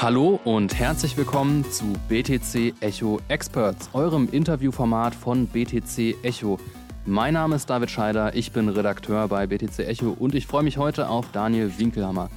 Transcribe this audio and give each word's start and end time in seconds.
Hallo 0.00 0.38
und 0.44 0.78
herzlich 0.78 1.16
willkommen 1.16 1.68
zu 1.72 1.92
BTC 2.08 2.72
Echo 2.80 3.18
Experts, 3.26 3.90
eurem 3.94 4.28
Interviewformat 4.30 5.12
von 5.12 5.48
BTC 5.48 6.14
Echo. 6.22 6.60
Mein 7.04 7.34
Name 7.34 7.56
ist 7.56 7.68
David 7.68 7.90
Scheider, 7.90 8.32
ich 8.36 8.52
bin 8.52 8.68
Redakteur 8.68 9.26
bei 9.26 9.48
BTC 9.48 9.80
Echo 9.80 10.14
und 10.16 10.36
ich 10.36 10.46
freue 10.46 10.62
mich 10.62 10.78
heute 10.78 11.08
auf 11.08 11.32
Daniel 11.32 11.72
Winkelhammer. 11.78 12.30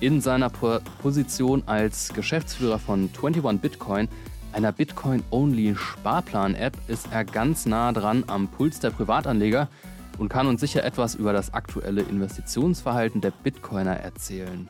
In 0.00 0.20
seiner 0.20 0.50
po 0.50 0.80
Position 1.02 1.62
als 1.66 2.12
Geschäftsführer 2.12 2.80
von 2.80 3.08
21 3.16 3.60
Bitcoin, 3.60 4.08
einer 4.52 4.72
Bitcoin-Only-Sparplan-App, 4.72 6.76
ist 6.88 7.12
er 7.12 7.24
ganz 7.24 7.64
nah 7.64 7.92
dran 7.92 8.24
am 8.26 8.48
Puls 8.48 8.80
der 8.80 8.90
Privatanleger 8.90 9.68
und 10.18 10.30
kann 10.30 10.48
uns 10.48 10.60
sicher 10.60 10.82
etwas 10.82 11.14
über 11.14 11.32
das 11.32 11.54
aktuelle 11.54 12.02
Investitionsverhalten 12.02 13.20
der 13.20 13.30
Bitcoiner 13.30 13.98
erzählen. 13.98 14.68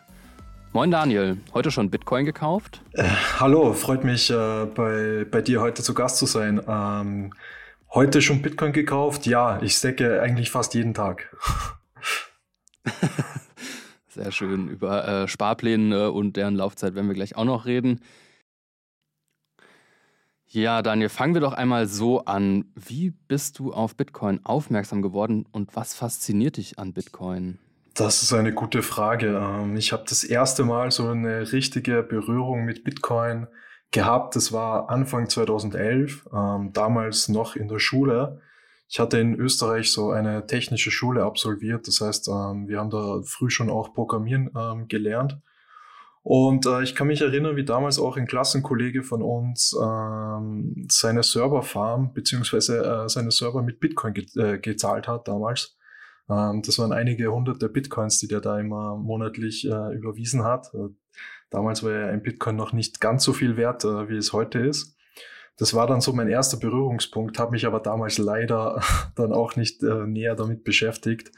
Moin 0.75 0.91
Daniel, 0.91 1.39
heute 1.53 1.71
schon 1.71 1.89
Bitcoin 1.89 2.25
gekauft? 2.25 2.83
Äh, 2.95 3.05
hallo, 3.39 3.75
freut 3.75 4.03
mich 4.03 4.29
äh, 4.29 4.67
bei, 4.67 5.25
bei 5.31 5.41
dir 5.41 5.61
heute 5.61 5.85
zu 5.85 5.95
Gast 5.95 6.17
zu 6.17 6.27
sein. 6.27 6.61
Ähm, 6.67 7.33
heute 7.91 8.21
schon 8.21 8.43
Bitcoin 8.43 8.73
gekauft? 8.73 9.25
Ja, 9.25 9.63
ich 9.63 9.77
stecke 9.77 10.21
eigentlich 10.21 10.51
fast 10.51 10.75
jeden 10.75 10.93
Tag. 10.93 11.33
Sehr 14.09 14.33
schön. 14.33 14.67
Über 14.67 15.07
äh, 15.07 15.29
Sparpläne 15.29 16.11
und 16.11 16.37
deren 16.37 16.57
Laufzeit 16.57 16.97
werden 16.97 17.07
wir 17.07 17.15
gleich 17.15 17.37
auch 17.37 17.45
noch 17.45 17.67
reden. 17.67 18.01
Ja, 20.49 20.83
Daniel, 20.83 21.09
fangen 21.09 21.35
wir 21.35 21.41
doch 21.41 21.53
einmal 21.53 21.87
so 21.87 22.25
an. 22.25 22.65
Wie 22.75 23.11
bist 23.29 23.61
du 23.61 23.73
auf 23.73 23.95
Bitcoin 23.95 24.45
aufmerksam 24.45 25.03
geworden 25.03 25.47
und 25.53 25.77
was 25.77 25.95
fasziniert 25.95 26.57
dich 26.57 26.81
an 26.81 26.93
Bitcoin? 26.95 27.61
Das 27.95 28.25
ist 28.25 28.33
eine 28.33 28.53
gute 28.53 28.83
Frage. 28.83 29.39
Ähm, 29.41 29.77
ich 29.77 29.93
habe 29.93 30.05
das 30.09 30.25
erste 30.25 30.65
Mal 30.65 30.91
so 30.91 31.07
eine 31.09 31.53
richtige 31.53 32.03
Berührung 32.03 32.65
mit 32.65 32.83
Bitcoin 32.83 33.47
gehabt. 33.93 34.35
Das 34.35 34.53
war 34.53 34.91
Anfang 34.91 35.29
2011, 35.29 36.29
ähm, 36.33 36.73
damals 36.73 37.29
noch 37.29 37.55
in 37.55 37.69
der 37.69 37.79
Schule. 37.79 38.41
Ich 38.89 38.99
hatte 38.99 39.21
in 39.21 39.37
Österreich 39.37 39.93
so 39.93 40.11
eine 40.11 40.47
technische 40.47 40.91
Schule 40.91 41.23
absolviert. 41.23 41.87
Das 41.87 42.01
heißt, 42.01 42.27
ähm, 42.29 42.67
wir 42.67 42.81
haben 42.81 42.91
da 42.91 43.21
früh 43.25 43.49
schon 43.49 43.71
auch 43.71 43.95
Programmieren 43.95 44.51
gelernt. 44.89 45.39
Und 46.23 46.67
äh, 46.67 46.83
ich 46.83 46.97
kann 46.97 47.07
mich 47.07 47.21
erinnern, 47.21 47.55
wie 47.55 47.65
damals 47.65 47.99
auch 48.01 48.17
ein 48.17 48.27
Klassenkollege 48.27 49.05
von 49.05 49.23
uns 49.23 49.71
seine 49.71 51.23
Serverfarm 51.23 52.13
beziehungsweise 52.13 52.83
äh, 52.83 53.09
seine 53.09 53.31
Server 53.31 53.63
mit 53.63 53.79
Bitcoin 53.79 54.15
äh, 54.37 54.59
gezahlt 54.59 55.07
hat 55.07 55.29
damals. 55.29 55.77
Ähm, 56.29 56.63
das 56.65 56.79
waren 56.79 56.93
einige 56.93 57.33
hunderte 57.33 57.69
Bitcoins, 57.69 58.19
die 58.19 58.29
der 58.29 58.41
da 58.41 58.59
immer 58.59 58.97
monatlich 58.97 59.65
äh, 59.67 59.95
überwiesen 59.95 60.45
hat. 60.45 60.73
Äh, 60.75 60.89
damals 61.51 61.83
war 61.83 61.93
ja 61.93 62.07
ein 62.07 62.23
Bitcoin 62.23 62.57
noch 62.57 62.73
nicht 62.73 63.01
ganz 63.01 63.25
so 63.25 63.33
viel 63.33 63.57
wert, 63.57 63.85
äh, 63.85 64.09
wie 64.09 64.17
es 64.17 64.33
heute 64.33 64.59
ist. 64.61 64.97
Das 65.57 65.73
war 65.75 65.87
dann 65.87 66.01
so 66.01 66.13
mein 66.13 66.29
erster 66.29 66.57
Berührungspunkt, 66.57 67.39
habe 67.39 67.53
mich 67.53 67.67
aber 67.67 67.81
damals 67.81 68.19
leider 68.19 68.83
dann 69.17 69.33
auch 69.33 69.57
nicht 69.57 69.83
äh, 69.83 70.07
näher 70.07 70.35
damit 70.35 70.65
beschäftigt 70.65 71.31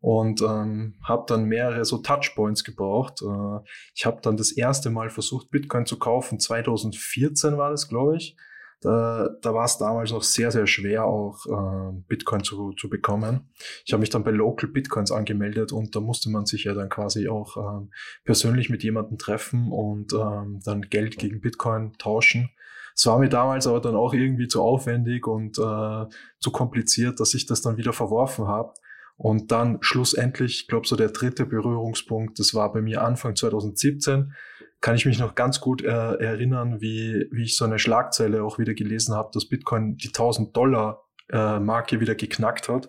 und 0.00 0.42
ähm, 0.42 0.94
habe 1.02 1.24
dann 1.26 1.44
mehrere 1.46 1.84
so 1.84 1.98
Touchpoints 1.98 2.62
gebraucht. 2.62 3.20
Äh, 3.22 3.68
ich 3.94 4.06
habe 4.06 4.20
dann 4.22 4.36
das 4.36 4.52
erste 4.52 4.90
Mal 4.90 5.10
versucht, 5.10 5.50
Bitcoin 5.50 5.86
zu 5.86 5.98
kaufen. 5.98 6.38
2014 6.38 7.56
war 7.56 7.70
das, 7.70 7.88
glaube 7.88 8.16
ich. 8.16 8.36
Da, 8.80 9.28
da 9.42 9.54
war 9.54 9.64
es 9.64 9.76
damals 9.78 10.12
noch 10.12 10.22
sehr, 10.22 10.52
sehr 10.52 10.68
schwer, 10.68 11.04
auch 11.04 11.46
äh, 11.46 12.00
Bitcoin 12.06 12.44
zu, 12.44 12.72
zu 12.72 12.88
bekommen. 12.88 13.50
Ich 13.84 13.92
habe 13.92 14.00
mich 14.00 14.10
dann 14.10 14.22
bei 14.22 14.30
Local 14.30 14.70
Bitcoins 14.70 15.10
angemeldet 15.10 15.72
und 15.72 15.96
da 15.96 16.00
musste 16.00 16.30
man 16.30 16.46
sich 16.46 16.64
ja 16.64 16.74
dann 16.74 16.88
quasi 16.88 17.28
auch 17.28 17.56
ähm, 17.56 17.90
persönlich 18.24 18.70
mit 18.70 18.84
jemandem 18.84 19.18
treffen 19.18 19.72
und 19.72 20.12
ähm, 20.12 20.60
dann 20.64 20.82
Geld 20.82 21.18
gegen 21.18 21.40
Bitcoin 21.40 21.94
tauschen. 21.98 22.50
Es 22.94 23.06
war 23.06 23.18
mir 23.18 23.28
damals 23.28 23.66
aber 23.66 23.80
dann 23.80 23.96
auch 23.96 24.14
irgendwie 24.14 24.48
zu 24.48 24.62
aufwendig 24.62 25.26
und 25.26 25.58
äh, 25.58 26.06
zu 26.40 26.50
kompliziert, 26.52 27.18
dass 27.20 27.34
ich 27.34 27.46
das 27.46 27.62
dann 27.62 27.76
wieder 27.76 27.92
verworfen 27.92 28.46
habe. 28.46 28.74
Und 29.16 29.50
dann 29.50 29.78
schlussendlich, 29.80 30.62
ich 30.62 30.68
glaube, 30.68 30.86
so 30.86 30.94
der 30.94 31.08
dritte 31.08 31.44
Berührungspunkt, 31.44 32.38
das 32.38 32.54
war 32.54 32.72
bei 32.72 32.80
mir 32.80 33.02
Anfang 33.02 33.34
2017 33.34 34.32
kann 34.80 34.94
ich 34.94 35.06
mich 35.06 35.18
noch 35.18 35.34
ganz 35.34 35.60
gut 35.60 35.82
äh, 35.82 35.88
erinnern, 35.88 36.80
wie, 36.80 37.26
wie 37.30 37.44
ich 37.44 37.56
so 37.56 37.64
eine 37.64 37.78
Schlagzeile 37.78 38.44
auch 38.44 38.58
wieder 38.58 38.74
gelesen 38.74 39.14
habe, 39.14 39.30
dass 39.32 39.48
Bitcoin 39.48 39.96
die 39.96 40.08
1000 40.08 40.56
Dollar 40.56 41.04
äh, 41.30 41.58
Marke 41.58 42.00
wieder 42.00 42.14
geknackt 42.14 42.68
hat. 42.68 42.88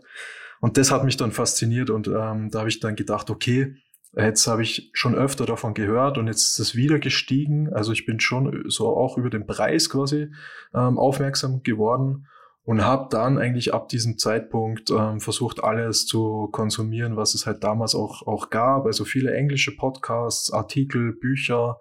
Und 0.62 0.78
das 0.78 0.92
hat 0.92 1.04
mich 1.04 1.18
dann 1.18 1.32
fasziniert 1.32 1.90
und 1.90 2.08
ähm, 2.08 2.50
da 2.52 2.60
habe 2.60 2.70
ich 2.70 2.80
dann 2.80 2.96
gedacht, 2.96 3.30
okay, 3.30 3.76
jetzt 4.16 4.46
habe 4.48 4.62
ich 4.62 4.90
schon 4.94 5.16
öfter 5.16 5.46
davon 5.46 5.74
gehört 5.74 6.18
und 6.18 6.28
jetzt 6.28 6.46
ist 6.46 6.60
es 6.60 6.76
wieder 6.76 7.00
gestiegen. 7.00 7.72
Also 7.74 7.92
ich 7.92 8.06
bin 8.06 8.20
schon 8.20 8.66
so 8.68 8.96
auch 8.96 9.18
über 9.18 9.30
den 9.30 9.46
Preis 9.48 9.90
quasi 9.90 10.32
ähm, 10.74 10.98
aufmerksam 10.98 11.64
geworden 11.64 12.28
und 12.70 12.86
habe 12.86 13.08
dann 13.10 13.40
eigentlich 13.40 13.74
ab 13.74 13.90
diesem 13.90 14.20
Zeitpunkt 14.20 14.92
ähm, 14.92 15.20
versucht, 15.22 15.64
alles 15.64 16.06
zu 16.06 16.50
konsumieren, 16.52 17.18
was 17.18 17.34
es 17.34 17.48
halt 17.48 17.64
damals 17.64 17.96
auch, 17.96 18.28
auch 18.28 18.52
gab. 18.52 18.86
Also 18.86 19.06
viele 19.06 19.34
englische 19.34 19.76
Podcasts, 19.76 20.54
Artikel, 20.54 21.14
Bücher, 21.14 21.80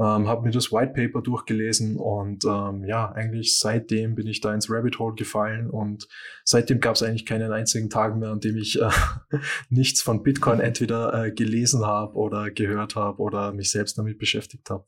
ähm, 0.00 0.26
habe 0.26 0.42
mir 0.42 0.50
das 0.50 0.72
White 0.72 0.94
Paper 0.94 1.22
durchgelesen 1.22 1.96
und 1.96 2.44
ähm, 2.44 2.82
ja, 2.82 3.12
eigentlich 3.12 3.60
seitdem 3.60 4.16
bin 4.16 4.26
ich 4.26 4.40
da 4.40 4.52
ins 4.52 4.68
Rabbit 4.68 4.98
Hole 4.98 5.14
gefallen 5.14 5.70
und 5.70 6.08
seitdem 6.42 6.80
gab 6.80 6.96
es 6.96 7.04
eigentlich 7.04 7.24
keinen 7.24 7.52
einzigen 7.52 7.88
Tag 7.88 8.16
mehr, 8.16 8.30
an 8.30 8.40
dem 8.40 8.56
ich 8.56 8.82
äh, 8.82 8.90
nichts 9.70 10.02
von 10.02 10.24
Bitcoin 10.24 10.58
entweder 10.58 11.26
äh, 11.26 11.30
gelesen 11.30 11.86
habe 11.86 12.16
oder 12.16 12.50
gehört 12.50 12.96
habe 12.96 13.22
oder 13.22 13.52
mich 13.52 13.70
selbst 13.70 13.96
damit 13.96 14.18
beschäftigt 14.18 14.70
habe. 14.70 14.86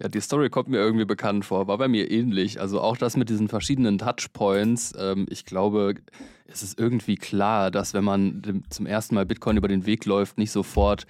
Ja, 0.00 0.08
die 0.08 0.20
Story 0.20 0.48
kommt 0.48 0.68
mir 0.68 0.78
irgendwie 0.78 1.04
bekannt 1.04 1.44
vor, 1.44 1.66
war 1.66 1.76
bei 1.76 1.88
mir 1.88 2.10
ähnlich. 2.10 2.60
Also 2.60 2.80
auch 2.80 2.96
das 2.96 3.16
mit 3.16 3.28
diesen 3.28 3.48
verschiedenen 3.48 3.98
Touchpoints. 3.98 4.94
Ähm, 4.98 5.26
ich 5.28 5.44
glaube, 5.44 5.94
es 6.46 6.62
ist 6.62 6.78
irgendwie 6.78 7.16
klar, 7.16 7.70
dass 7.70 7.92
wenn 7.92 8.04
man 8.04 8.64
zum 8.70 8.86
ersten 8.86 9.14
Mal 9.14 9.26
Bitcoin 9.26 9.58
über 9.58 9.68
den 9.68 9.84
Weg 9.84 10.06
läuft, 10.06 10.38
nicht 10.38 10.52
sofort 10.52 11.06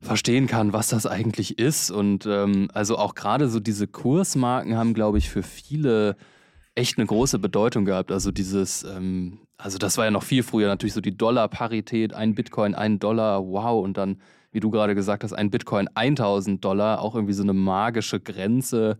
verstehen 0.00 0.46
kann, 0.46 0.72
was 0.72 0.88
das 0.88 1.06
eigentlich 1.06 1.58
ist. 1.58 1.90
Und 1.90 2.26
ähm, 2.26 2.68
also 2.72 2.96
auch 2.96 3.14
gerade 3.14 3.48
so 3.48 3.58
diese 3.58 3.88
Kursmarken 3.88 4.76
haben, 4.76 4.94
glaube 4.94 5.18
ich, 5.18 5.28
für 5.28 5.42
viele 5.42 6.16
echt 6.76 6.98
eine 6.98 7.06
große 7.06 7.40
Bedeutung 7.40 7.84
gehabt. 7.86 8.12
Also 8.12 8.30
dieses, 8.30 8.84
ähm, 8.84 9.40
also 9.56 9.78
das 9.78 9.98
war 9.98 10.04
ja 10.04 10.10
noch 10.12 10.22
viel 10.22 10.44
früher 10.44 10.68
natürlich 10.68 10.94
so 10.94 11.00
die 11.00 11.16
Dollarparität, 11.16 12.12
ein 12.12 12.34
Bitcoin, 12.36 12.74
ein 12.76 13.00
Dollar, 13.00 13.44
wow. 13.44 13.82
Und 13.82 13.96
dann 13.96 14.20
wie 14.56 14.60
du 14.60 14.70
gerade 14.70 14.94
gesagt 14.94 15.22
hast, 15.22 15.34
ein 15.34 15.50
Bitcoin 15.50 15.86
1000 15.94 16.64
Dollar, 16.64 17.02
auch 17.02 17.14
irgendwie 17.14 17.34
so 17.34 17.42
eine 17.42 17.52
magische 17.52 18.20
Grenze. 18.20 18.96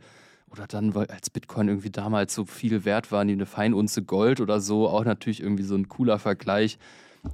Oder 0.51 0.67
dann, 0.67 0.95
weil 0.95 1.07
als 1.07 1.31
Bitcoin 1.31 1.69
irgendwie 1.69 1.89
damals 1.89 2.35
so 2.35 2.45
viel 2.45 2.85
wert 2.85 3.11
war, 3.11 3.27
wie 3.27 3.33
eine 3.33 3.47
Feinunze 3.47 4.03
Gold 4.03 4.43
oder 4.43 4.61
so, 4.61 4.87
auch 4.87 5.07
natürlich 5.07 5.41
irgendwie 5.41 5.63
so 5.63 5.75
ein 5.75 5.89
cooler 5.89 6.19
Vergleich. 6.19 6.79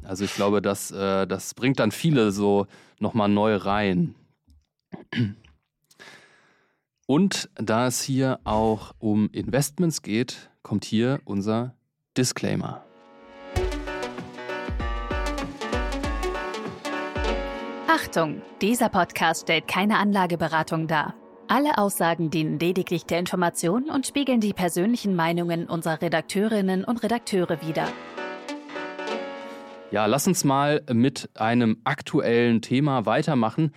Also 0.04 0.24
ich 0.24 0.32
glaube, 0.34 0.62
das, 0.62 0.92
äh, 0.92 1.26
das 1.26 1.54
bringt 1.54 1.80
dann 1.80 1.90
viele 1.90 2.30
so 2.30 2.68
nochmal 3.00 3.28
neu 3.28 3.56
rein. 3.56 4.14
Und 7.08 7.50
da 7.56 7.88
es 7.88 8.02
hier 8.02 8.38
auch 8.44 8.94
um 9.00 9.30
Investments 9.32 10.00
geht, 10.00 10.48
kommt 10.62 10.84
hier 10.84 11.18
unser 11.24 11.74
Disclaimer. 12.16 12.84
Achtung, 17.94 18.40
dieser 18.62 18.88
Podcast 18.88 19.42
stellt 19.42 19.68
keine 19.68 19.98
Anlageberatung 19.98 20.86
dar. 20.86 21.14
Alle 21.46 21.76
Aussagen 21.76 22.30
dienen 22.30 22.58
lediglich 22.58 23.04
der 23.04 23.18
Information 23.18 23.90
und 23.90 24.06
spiegeln 24.06 24.40
die 24.40 24.54
persönlichen 24.54 25.14
Meinungen 25.14 25.68
unserer 25.68 26.00
Redakteurinnen 26.00 26.84
und 26.84 27.02
Redakteure 27.02 27.60
wider. 27.60 27.86
Ja, 29.90 30.06
lass 30.06 30.26
uns 30.26 30.42
mal 30.42 30.80
mit 30.90 31.28
einem 31.34 31.82
aktuellen 31.84 32.62
Thema 32.62 33.04
weitermachen. 33.04 33.72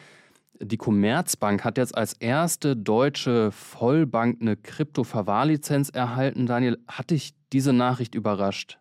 Die 0.62 0.78
Commerzbank 0.78 1.66
hat 1.66 1.78
jetzt 1.78 1.98
als 1.98 2.14
erste 2.14 2.78
deutsche 2.78 3.52
Vollbank 3.52 4.38
eine 4.40 4.56
Krypto-Verwahrlizenz 4.56 5.90
erhalten. 5.90 6.46
Daniel, 6.46 6.78
hat 6.88 7.10
dich 7.10 7.34
diese 7.52 7.74
Nachricht 7.74 8.16
überrascht? 8.16 8.80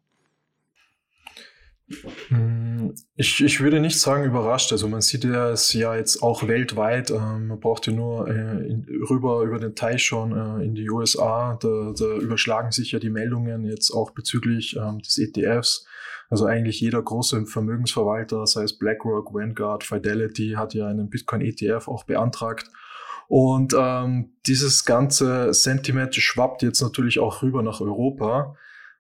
Hm, 2.29 2.95
ich, 3.15 3.45
ich 3.45 3.61
würde 3.61 3.81
nicht 3.81 4.01
sagen 4.01 4.25
überrascht. 4.25 4.73
Also 4.73 4.89
man 4.89 5.03
sieht 5.03 5.25
es 5.25 5.73
ja 5.73 5.95
jetzt 5.95 6.23
auch 6.23 6.47
weltweit. 6.49 7.11
Ähm, 7.11 7.49
man 7.49 7.61
braucht 7.61 7.87
ja 7.87 7.93
nur 7.93 8.29
äh, 8.29 8.67
in, 8.67 8.87
rüber 9.11 9.43
über 9.43 9.59
den 9.59 9.75
Teich 9.75 10.05
schon 10.05 10.33
äh, 10.33 10.65
in 10.65 10.75
die 10.75 10.89
USA. 10.91 11.59
Da, 11.61 11.93
da 11.97 12.17
überschlagen 12.17 12.73
sich 12.73 12.93
ja 12.93 12.99
die 12.99 13.11
Meldungen 13.11 13.65
jetzt 13.65 13.91
auch 13.91 14.13
bezüglich 14.13 14.77
ähm, 14.77 15.01
des 15.01 15.19
ETFs. 15.19 15.87
Also 16.31 16.47
eigentlich 16.47 16.81
jeder 16.81 17.03
große 17.03 17.45
Vermögensverwalter, 17.47 18.47
sei 18.47 18.63
es 18.65 18.79
BlackRock, 18.79 19.35
Vanguard, 19.35 19.85
Fidelity, 19.85 20.55
hat 20.57 20.73
ja 20.73 20.87
einen 20.87 21.11
Bitcoin-ETF 21.11 21.87
auch 21.89 22.05
beantragt. 22.05 22.71
Und 23.29 23.75
ähm, 23.79 24.33
dieses 24.47 24.85
ganze 24.85 25.53
Sentiment 25.53 26.15
schwappt 26.15 26.63
jetzt 26.63 26.81
natürlich 26.81 27.19
auch 27.19 27.43
rüber 27.43 27.63
nach 27.63 27.81
Europa. 27.81 28.57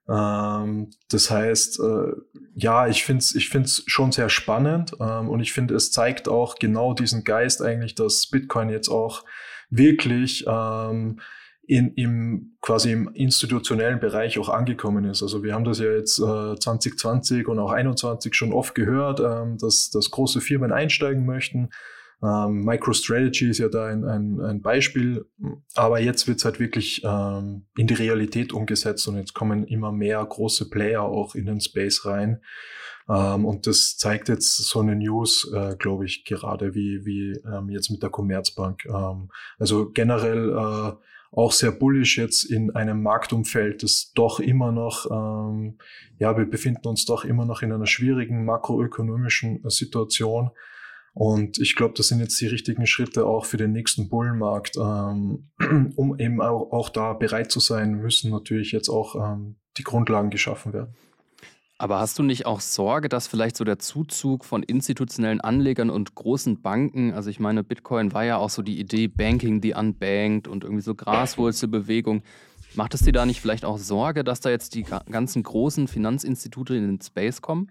Ähm, 0.09 0.91
das 1.09 1.31
heißt, 1.31 1.81
äh, 1.81 2.12
ja, 2.55 2.89
ich 2.89 3.05
finde 3.05 3.21
es 3.21 3.35
ich 3.35 3.49
find's 3.49 3.83
schon 3.87 4.12
sehr 4.12 4.29
spannend 4.29 4.95
ähm, 5.01 5.29
und 5.29 5.41
ich 5.41 5.53
finde, 5.53 5.75
es 5.75 5.91
zeigt 5.93 6.29
auch 6.29 6.56
genau 6.56 6.95
diesen 6.95 7.25
Geist 7.25 7.62
eigentlich, 7.62 7.95
dass 7.95 8.27
Bitcoin 8.27 8.69
jetzt 8.69 8.89
auch 8.89 9.25
wirklich 9.71 10.45
ähm, 10.47 11.21
in, 11.67 11.95
im 11.95 12.56
quasi 12.61 12.93
im 12.93 13.09
institutionellen 13.15 13.99
Bereich 13.99 14.39
auch 14.39 14.49
angekommen 14.49 15.05
ist. 15.05 15.23
Also 15.23 15.43
wir 15.43 15.55
haben 15.55 15.65
das 15.65 15.79
ja 15.79 15.91
jetzt 15.91 16.19
äh, 16.19 16.56
2020 16.56 17.49
und 17.49 17.59
auch 17.59 17.71
2021 17.71 18.35
schon 18.35 18.53
oft 18.53 18.75
gehört, 18.75 19.21
ähm, 19.21 19.56
dass, 19.59 19.91
dass 19.91 20.11
große 20.11 20.41
Firmen 20.41 20.73
einsteigen 20.73 21.25
möchten. 21.25 21.71
Ähm, 22.25 22.65
MicroStrategy 22.65 23.50
ist 23.50 23.59
ja 23.59 23.69
da 23.69 23.87
ein, 23.87 24.05
ein, 24.05 24.41
ein 24.41 24.62
Beispiel, 24.62 25.26
aber 25.75 26.00
jetzt 26.00 26.26
wird 26.26 26.38
es 26.38 26.44
halt 26.44 26.59
wirklich 26.59 27.03
ähm, 27.05 27.67
in 27.76 27.87
die 27.87 27.94
Realität 27.94 28.53
umgesetzt 28.53 29.06
und 29.09 29.17
jetzt 29.17 29.35
kommen 29.35 29.65
immer 29.67 29.93
mehr 29.93 30.25
große 30.25 30.71
Player 30.71 31.03
auch 31.03 31.35
in 31.35 31.47
den 31.47 31.61
Space 31.61 32.06
rein. 32.06 32.41
Ähm, 33.09 33.44
und 33.44 33.67
das 33.67 33.99
zeigt 33.99 34.31
jetzt 34.31 34.56
so 34.56 34.81
eine 34.81 34.97
News, 34.97 35.50
äh, 35.53 35.76
glaube 35.76 36.06
ich, 36.06 36.25
gerade 36.25 36.75
wie, 36.75 37.05
wie 37.05 37.32
ähm, 37.44 37.69
jetzt 37.69 37.91
mit 37.91 38.03
der 38.03 38.11
Commerzbank. 38.11 38.87
Ähm, 38.87 39.31
also 39.59 39.91
generell 39.91 40.50
äh, 40.50 40.93
auch 41.31 41.53
sehr 41.53 41.73
bullish 41.73 42.17
jetzt 42.17 42.44
in 42.44 42.75
einem 42.75 43.03
Marktumfeld, 43.03 43.82
das 43.82 44.12
doch 44.15 44.41
immer 44.41 44.73
noch, 44.73 45.11
ähm, 45.11 45.79
ja, 46.19 46.38
wir 46.38 46.47
befinden 46.47 46.88
uns 46.88 47.05
doch 47.05 47.25
immer 47.25 47.44
noch 47.44 47.61
in 47.61 47.73
einer 47.73 47.87
schwierigen 47.87 48.47
makroökonomischen 48.47 49.61
Situation. 49.69 50.50
Und 51.14 51.58
ich 51.61 51.76
glaube, 51.76 51.94
das 51.96 52.08
sind 52.08 52.19
jetzt 52.19 52.40
die 52.40 52.49
richtigen 52.49 52.87
Schritte 52.87 53.25
auch 53.25 53.44
für 53.44 53.56
den 53.56 53.70
nächsten 53.70 54.08
Bullenmarkt, 54.08 54.76
ähm, 54.76 55.49
um 55.96 56.19
eben 56.19 56.40
auch, 56.43 56.72
auch, 56.72 56.88
da 56.88 57.12
bereit 57.12 57.52
zu 57.52 57.61
sein, 57.61 57.94
müssen 57.94 58.32
natürlich 58.32 58.72
jetzt 58.72 58.88
auch 58.88 59.14
ähm, 59.14 59.55
die 59.78 59.84
Grundlagen 59.84 60.31
geschaffen 60.31 60.72
werden. 60.72 60.94
Aber 61.78 62.00
hast 62.00 62.19
du 62.19 62.22
nicht 62.22 62.46
auch 62.46 62.61
Sorge, 62.61 63.08
dass 63.08 63.28
vielleicht 63.28 63.56
so 63.56 63.64
der 63.64 63.78
Zuzug 63.78 64.44
von 64.44 64.62
institutionellen 64.62 65.40
Anlegern 65.40 65.90
und 65.90 66.14
großen 66.14 66.62
Banken, 66.62 67.12
also 67.12 67.31
ich 67.31 67.38
meine, 67.40 67.62
Bitcoin 67.62 68.12
war 68.12 68.25
ja 68.25 68.37
auch 68.38 68.50
so 68.50 68.62
die 68.62 68.81
Idee 68.81 69.06
Banking 69.06 69.60
the 69.62 69.75
Unbanked 69.75 70.49
und 70.49 70.64
irgendwie 70.64 70.82
so 70.82 70.94
Graswurzelbewegung. 70.94 72.22
Macht 72.75 72.94
es 72.94 73.02
dir 73.02 73.12
da 73.12 73.25
nicht 73.25 73.40
vielleicht 73.40 73.64
auch 73.64 73.78
Sorge, 73.78 74.25
dass 74.25 74.40
da 74.40 74.50
jetzt 74.50 74.75
die 74.75 74.82
ganzen 74.82 75.44
großen 75.44 75.87
Finanzinstitute 75.87 76.75
in 76.75 76.87
den 76.87 77.00
Space 77.00 77.40
kommen? 77.40 77.70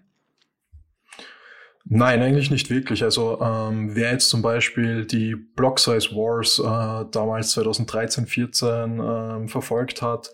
Nein, 1.86 2.22
eigentlich 2.22 2.50
nicht 2.50 2.70
wirklich. 2.70 3.02
Also 3.02 3.40
ähm, 3.42 3.94
wer 3.94 4.12
jetzt 4.12 4.30
zum 4.30 4.40
Beispiel 4.40 5.04
die 5.04 5.34
Block 5.34 5.78
Size 5.78 6.10
Wars 6.12 6.58
äh, 6.58 7.10
damals 7.10 7.52
2013, 7.52 8.26
14 8.26 9.00
äh, 9.00 9.48
verfolgt 9.48 10.00
hat, 10.00 10.30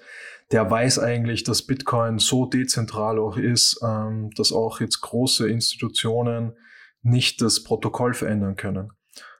der 0.52 0.70
weiß 0.70 1.00
eigentlich, 1.00 1.42
dass 1.42 1.66
Bitcoin 1.66 2.18
so 2.18 2.46
dezentral 2.46 3.18
auch 3.18 3.36
ist, 3.36 3.80
ähm, 3.84 4.30
dass 4.36 4.52
auch 4.52 4.80
jetzt 4.80 5.00
große 5.00 5.48
Institutionen 5.48 6.52
nicht 7.02 7.40
das 7.40 7.64
Protokoll 7.64 8.14
verändern 8.14 8.54
können. 8.54 8.92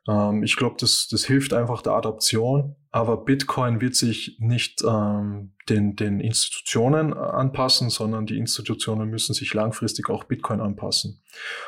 Ähm, 0.08 0.42
ich 0.42 0.56
glaube, 0.56 0.76
das, 0.80 1.06
das 1.08 1.24
hilft 1.24 1.52
einfach 1.52 1.82
der 1.82 1.92
Adaption, 1.92 2.74
aber 2.92 3.24
Bitcoin 3.24 3.80
wird 3.80 3.94
sich 3.94 4.36
nicht 4.40 4.82
ähm, 4.82 5.52
den, 5.68 5.94
den 5.94 6.18
Institutionen 6.18 7.14
anpassen, 7.14 7.88
sondern 7.88 8.26
die 8.26 8.36
Institutionen 8.36 9.08
müssen 9.08 9.32
sich 9.32 9.54
langfristig 9.54 10.10
auch 10.10 10.24
Bitcoin 10.24 10.60
anpassen. 10.60 11.22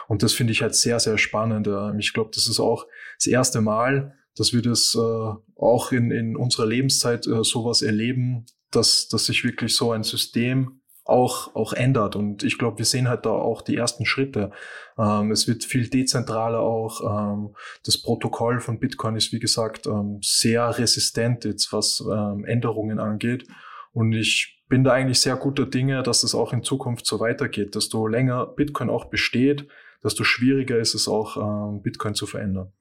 Und 0.08 0.24
das 0.24 0.32
finde 0.32 0.52
ich 0.52 0.62
halt 0.62 0.74
sehr, 0.74 0.98
sehr 0.98 1.18
spannend. 1.18 1.68
Ähm, 1.68 2.00
ich 2.00 2.12
glaube, 2.12 2.30
das 2.34 2.48
ist 2.48 2.58
auch 2.58 2.86
das 3.18 3.28
erste 3.28 3.60
Mal, 3.60 4.16
dass 4.36 4.52
wir 4.52 4.62
das 4.62 4.96
äh, 4.96 5.34
auch 5.56 5.92
in, 5.92 6.10
in 6.10 6.36
unserer 6.36 6.66
Lebenszeit 6.66 7.26
äh, 7.28 7.44
sowas 7.44 7.82
erleben, 7.82 8.46
dass, 8.72 9.08
dass 9.08 9.26
sich 9.26 9.44
wirklich 9.44 9.76
so 9.76 9.92
ein 9.92 10.02
System 10.02 10.81
auch, 11.04 11.54
auch 11.54 11.72
ändert. 11.72 12.16
Und 12.16 12.42
ich 12.42 12.58
glaube, 12.58 12.78
wir 12.78 12.84
sehen 12.84 13.08
halt 13.08 13.26
da 13.26 13.30
auch 13.30 13.62
die 13.62 13.76
ersten 13.76 14.06
Schritte. 14.06 14.52
Ähm, 14.98 15.30
es 15.30 15.48
wird 15.48 15.64
viel 15.64 15.88
dezentraler 15.88 16.60
auch. 16.60 17.00
Ähm, 17.00 17.54
das 17.84 18.00
Protokoll 18.00 18.60
von 18.60 18.78
Bitcoin 18.78 19.16
ist, 19.16 19.32
wie 19.32 19.40
gesagt, 19.40 19.86
ähm, 19.86 20.18
sehr 20.22 20.78
resistent 20.78 21.44
jetzt, 21.44 21.72
was 21.72 22.02
ähm, 22.08 22.44
Änderungen 22.44 23.00
angeht. 23.00 23.46
Und 23.92 24.12
ich 24.12 24.62
bin 24.68 24.84
da 24.84 24.92
eigentlich 24.92 25.20
sehr 25.20 25.36
guter 25.36 25.66
Dinge, 25.66 26.02
dass 26.02 26.22
es 26.22 26.34
auch 26.34 26.52
in 26.52 26.62
Zukunft 26.62 27.06
so 27.06 27.20
weitergeht. 27.20 27.74
Desto 27.74 28.06
länger 28.06 28.46
Bitcoin 28.46 28.88
auch 28.88 29.06
besteht, 29.06 29.66
desto 30.02 30.24
schwieriger 30.24 30.78
ist 30.78 30.94
es 30.94 31.08
auch, 31.08 31.36
ähm, 31.36 31.82
Bitcoin 31.82 32.14
zu 32.14 32.26
verändern. 32.26 32.72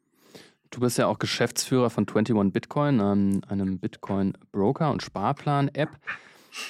Du 0.70 0.80
bist 0.80 0.98
ja 0.98 1.08
auch 1.08 1.20
Geschäftsführer 1.20 1.90
von 1.90 2.08
21 2.08 2.54
Bitcoin, 2.54 3.00
ähm, 3.02 3.42
einem 3.48 3.80
Bitcoin-Broker 3.80 4.90
und 4.90 5.04
Sparplan-App. 5.04 5.90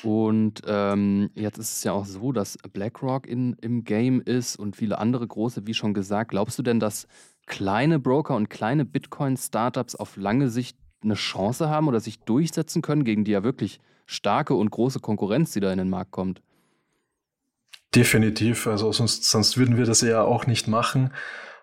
Und 0.04 0.62
ähm, 0.68 1.32
jetzt 1.34 1.58
ist 1.58 1.78
es 1.78 1.84
ja 1.84 1.92
auch 1.92 2.06
so, 2.06 2.32
dass 2.32 2.58
BlackRock 2.58 3.28
in, 3.28 3.54
im 3.62 3.84
Game 3.84 4.22
ist 4.22 4.56
und 4.56 4.76
viele 4.76 5.00
andere 5.00 5.28
große, 5.28 5.66
wie 5.66 5.74
schon 5.74 5.94
gesagt. 5.94 6.32
Glaubst 6.32 6.60
du 6.60 6.64
denn, 6.64 6.80
dass 6.80 7.08
kleine 7.48 8.00
Broker 8.00 8.36
und 8.36 8.50
kleine 8.50 8.86
Bitcoin-Startups 8.86 9.96
auf 9.96 10.18
lange 10.18 10.50
Sicht 10.50 10.78
eine 11.04 11.16
Chance 11.16 11.70
haben 11.70 11.88
oder 11.88 12.00
sich 12.00 12.20
durchsetzen 12.20 12.82
können 12.82 13.04
gegen 13.04 13.24
die 13.24 13.32
ja 13.32 13.44
wirklich 13.44 13.80
starke 14.06 14.54
und 14.54 14.70
große 14.70 15.00
Konkurrenz, 15.00 15.52
die 15.52 15.60
da 15.60 15.72
in 15.72 15.80
den 15.80 15.90
Markt 15.90 16.12
kommt? 16.12 16.42
Definitiv. 17.96 18.68
Also 18.68 18.92
sonst, 18.92 19.30
sonst 19.30 19.58
würden 19.58 19.78
wir 19.78 19.86
das 19.86 20.02
ja 20.02 20.22
auch 20.22 20.48
nicht 20.48 20.68
machen. 20.68 21.12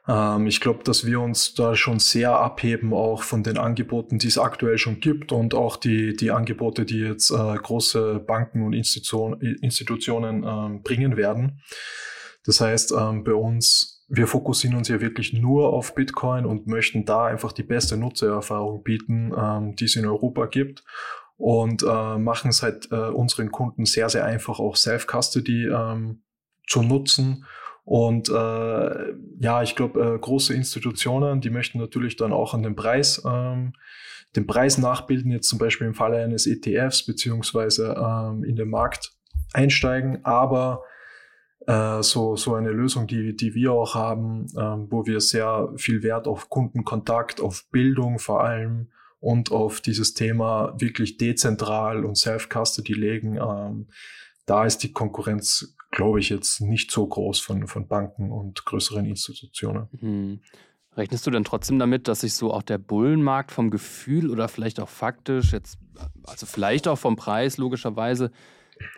Ähm, 0.08 0.46
ich 0.46 0.60
glaube, 0.60 0.82
dass 0.82 1.04
wir 1.04 1.20
uns 1.20 1.54
da 1.54 1.76
schon 1.76 1.98
sehr 1.98 2.32
abheben, 2.32 2.94
auch 2.94 3.22
von 3.22 3.42
den 3.42 3.58
Angeboten, 3.58 4.18
die 4.18 4.28
es 4.28 4.38
aktuell 4.38 4.78
schon 4.78 5.00
gibt 5.00 5.30
und 5.30 5.54
auch 5.54 5.76
die, 5.76 6.16
die 6.16 6.30
Angebote, 6.30 6.84
die 6.84 7.00
jetzt 7.00 7.30
äh, 7.30 7.34
große 7.34 8.20
Banken 8.26 8.62
und 8.62 8.72
Institution, 8.72 9.40
Institutionen 9.40 10.44
ähm, 10.44 10.82
bringen 10.82 11.16
werden. 11.16 11.60
Das 12.44 12.60
heißt, 12.60 12.94
ähm, 12.98 13.24
bei 13.24 13.34
uns, 13.34 14.06
wir 14.08 14.26
fokussieren 14.26 14.76
uns 14.76 14.88
ja 14.88 15.02
wirklich 15.02 15.34
nur 15.34 15.70
auf 15.74 15.94
Bitcoin 15.94 16.46
und 16.46 16.66
möchten 16.66 17.04
da 17.04 17.26
einfach 17.26 17.52
die 17.52 17.62
beste 17.62 17.98
Nutzererfahrung 17.98 18.82
bieten, 18.82 19.32
ähm, 19.36 19.76
die 19.76 19.84
es 19.84 19.96
in 19.96 20.06
Europa 20.06 20.46
gibt 20.46 20.82
und 21.36 21.82
äh, 21.82 22.18
machen 22.18 22.48
es 22.48 22.62
halt 22.62 22.90
äh, 22.90 22.96
unseren 22.96 23.52
Kunden 23.52 23.84
sehr, 23.84 24.08
sehr 24.08 24.24
einfach, 24.24 24.58
auch 24.58 24.76
Self-Custody 24.76 25.66
ähm, 25.66 26.22
zu 26.66 26.82
nutzen 26.82 27.44
und 27.88 28.28
äh, 28.28 29.14
ja, 29.40 29.62
ich 29.62 29.74
glaube, 29.74 30.16
äh, 30.16 30.18
große 30.18 30.52
Institutionen, 30.52 31.40
die 31.40 31.48
möchten 31.48 31.78
natürlich 31.78 32.16
dann 32.16 32.34
auch 32.34 32.52
an 32.52 32.62
den 32.62 32.76
Preis, 32.76 33.22
ähm, 33.24 33.72
den 34.36 34.46
Preis 34.46 34.76
nachbilden, 34.76 35.30
jetzt 35.30 35.48
zum 35.48 35.58
Beispiel 35.58 35.86
im 35.86 35.94
Falle 35.94 36.22
eines 36.22 36.46
ETFs 36.46 37.06
beziehungsweise 37.06 37.96
ähm, 37.98 38.44
in 38.44 38.56
den 38.56 38.68
Markt 38.68 39.14
einsteigen, 39.54 40.22
aber 40.26 40.82
äh, 41.66 42.02
so, 42.02 42.36
so 42.36 42.56
eine 42.56 42.72
Lösung, 42.72 43.06
die, 43.06 43.34
die 43.34 43.54
wir 43.54 43.72
auch 43.72 43.94
haben, 43.94 44.48
ähm, 44.58 44.88
wo 44.90 45.06
wir 45.06 45.22
sehr 45.22 45.72
viel 45.76 46.02
Wert 46.02 46.28
auf 46.28 46.50
Kundenkontakt, 46.50 47.40
auf 47.40 47.70
Bildung 47.70 48.18
vor 48.18 48.44
allem 48.44 48.90
und 49.18 49.50
auf 49.50 49.80
dieses 49.80 50.12
Thema 50.12 50.74
wirklich 50.78 51.16
dezentral 51.16 52.04
und 52.04 52.18
Self-Custody 52.18 52.92
legen, 52.92 53.38
ähm, 53.38 53.86
da 54.44 54.66
ist 54.66 54.82
die 54.82 54.92
Konkurrenz 54.92 55.74
glaube 55.90 56.20
ich, 56.20 56.28
jetzt 56.28 56.60
nicht 56.60 56.90
so 56.90 57.06
groß 57.06 57.40
von, 57.40 57.66
von 57.66 57.86
Banken 57.86 58.30
und 58.30 58.64
größeren 58.64 59.04
Institutionen. 59.06 59.88
Hm. 59.98 60.40
Rechnest 60.96 61.26
du 61.26 61.30
denn 61.30 61.44
trotzdem 61.44 61.78
damit, 61.78 62.08
dass 62.08 62.20
sich 62.20 62.34
so 62.34 62.52
auch 62.52 62.62
der 62.62 62.78
Bullenmarkt 62.78 63.52
vom 63.52 63.70
Gefühl 63.70 64.30
oder 64.30 64.48
vielleicht 64.48 64.80
auch 64.80 64.88
faktisch, 64.88 65.52
jetzt, 65.52 65.78
also 66.24 66.44
vielleicht 66.44 66.88
auch 66.88 66.98
vom 66.98 67.16
Preis 67.16 67.56
logischerweise, 67.56 68.32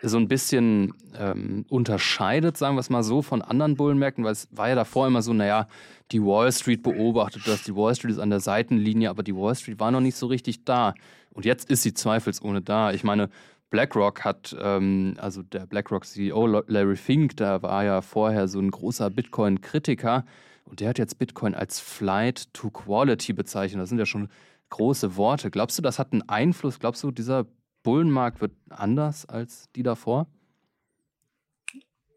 so 0.01 0.17
ein 0.17 0.27
bisschen 0.27 0.93
ähm, 1.15 1.65
unterscheidet, 1.69 2.57
sagen 2.57 2.75
wir 2.75 2.81
es 2.81 2.89
mal 2.89 3.03
so, 3.03 3.21
von 3.21 3.41
anderen 3.41 3.75
Bullenmärkten, 3.75 4.23
weil 4.23 4.33
es 4.33 4.47
war 4.51 4.69
ja 4.69 4.75
davor 4.75 5.07
immer 5.07 5.21
so, 5.21 5.33
naja, 5.33 5.67
die 6.11 6.21
Wall 6.21 6.51
Street 6.51 6.83
beobachtet 6.83 7.43
das, 7.45 7.63
die 7.63 7.75
Wall 7.75 7.95
Street 7.95 8.11
ist 8.11 8.19
an 8.19 8.29
der 8.29 8.39
Seitenlinie, 8.39 9.09
aber 9.09 9.23
die 9.23 9.35
Wall 9.35 9.55
Street 9.55 9.79
war 9.79 9.91
noch 9.91 10.01
nicht 10.01 10.15
so 10.15 10.27
richtig 10.27 10.65
da. 10.65 10.93
Und 11.33 11.45
jetzt 11.45 11.69
ist 11.69 11.83
sie 11.83 11.93
zweifelsohne 11.93 12.61
da. 12.61 12.91
Ich 12.91 13.03
meine, 13.03 13.29
BlackRock 13.71 14.23
hat, 14.23 14.55
ähm, 14.61 15.15
also 15.17 15.41
der 15.41 15.65
BlackRock-CEO 15.65 16.45
Larry 16.67 16.95
Fink, 16.95 17.37
da 17.37 17.63
war 17.63 17.83
ja 17.83 18.01
vorher 18.01 18.47
so 18.47 18.59
ein 18.59 18.69
großer 18.69 19.09
Bitcoin-Kritiker 19.09 20.25
und 20.65 20.79
der 20.79 20.89
hat 20.89 20.99
jetzt 20.99 21.17
Bitcoin 21.17 21.55
als 21.55 21.79
Flight 21.79 22.53
to 22.53 22.69
Quality 22.69 23.33
bezeichnet. 23.33 23.81
Das 23.81 23.89
sind 23.89 23.97
ja 23.97 24.05
schon 24.05 24.29
große 24.69 25.15
Worte. 25.15 25.49
Glaubst 25.49 25.77
du, 25.77 25.81
das 25.81 25.99
hat 25.99 26.13
einen 26.13 26.27
Einfluss? 26.29 26.79
Glaubst 26.79 27.01
du, 27.03 27.11
dieser 27.11 27.47
Bullenmarkt 27.83 28.41
wird 28.41 28.51
anders 28.69 29.25
als 29.25 29.69
die 29.75 29.83
davor? 29.83 30.27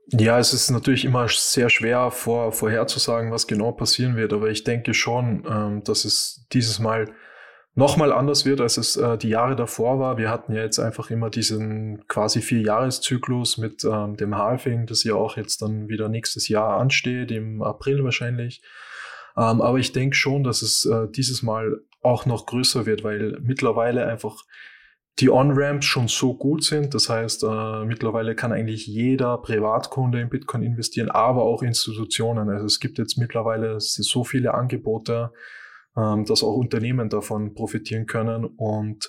Ja, 0.09 0.39
es 0.39 0.53
ist 0.53 0.71
natürlich 0.71 1.05
immer 1.05 1.29
sehr 1.29 1.71
schwer 1.71 2.11
vor, 2.11 2.53
vorherzusagen, 2.53 3.31
was 3.31 3.47
genau 3.47 3.73
passieren 3.73 4.17
wird, 4.17 4.33
aber 4.33 4.51
ich 4.51 4.63
denke 4.63 4.93
schon, 4.93 5.45
ähm, 5.49 5.83
dass 5.83 6.05
es 6.05 6.47
dieses 6.53 6.79
Mal 6.79 7.15
nochmal 7.75 8.13
anders 8.13 8.45
wird, 8.45 8.61
als 8.61 8.77
es 8.77 8.97
äh, 8.97 9.19
die 9.19 9.29
Jahre 9.29 9.57
davor 9.57 9.99
war. 9.99 10.17
Wir 10.17 10.31
hatten 10.31 10.55
ja 10.55 10.63
jetzt 10.63 10.79
einfach 10.79 11.11
immer 11.11 11.31
diesen 11.31 12.07
quasi 12.07 12.41
Vierjahreszyklus 12.41 13.59
mit 13.59 13.85
ähm, 13.85 14.17
dem 14.17 14.37
Halving, 14.37 14.87
das 14.87 15.05
ja 15.05 15.15
auch 15.15 15.37
jetzt 15.37 15.63
dann 15.63 15.89
wieder 15.89 16.09
nächstes 16.09 16.49
Jahr 16.49 16.79
ansteht, 16.79 17.31
im 17.31 17.63
April 17.63 18.05
wahrscheinlich. 18.05 18.63
Ähm, 19.37 19.61
aber 19.61 19.79
ich 19.79 19.93
denke 19.93 20.15
schon, 20.17 20.45
dass 20.45 20.63
es 20.63 20.87
äh, 20.87 21.09
dieses 21.09 21.43
Mal 21.43 21.81
auch 22.01 22.27
noch 22.27 22.47
größer 22.47 22.87
wird, 22.87 23.03
weil 23.03 23.39
mittlerweile 23.43 24.07
einfach 24.07 24.45
die 25.21 25.31
On-Ramps 25.31 25.87
schon 25.87 26.09
so 26.09 26.35
gut 26.35 26.65
sind. 26.65 26.95
Das 26.95 27.09
heißt, 27.09 27.45
äh, 27.45 27.85
mittlerweile 27.85 28.35
kann 28.35 28.53
eigentlich 28.53 28.87
jeder 28.87 29.39
Privatkunde 29.39 30.21
in 30.21 30.29
Bitcoin 30.29 30.63
investieren, 30.63 31.11
aber 31.11 31.43
auch 31.43 31.63
Institutionen. 31.63 32.49
Also 32.51 32.67
es 32.67 32.79
gibt 32.79 32.99
jetzt 32.99 33.17
mittlerweile 33.17 33.81
so 33.81 34.25
viele 34.25 34.55
Angebote, 34.55 35.33
ähm, 35.97 36.25
dass 36.25 36.43
auch 36.43 36.55
Unternehmen 36.55 37.09
davon 37.09 37.55
profitieren 37.55 38.07
können. 38.07 38.45
Und 38.45 39.09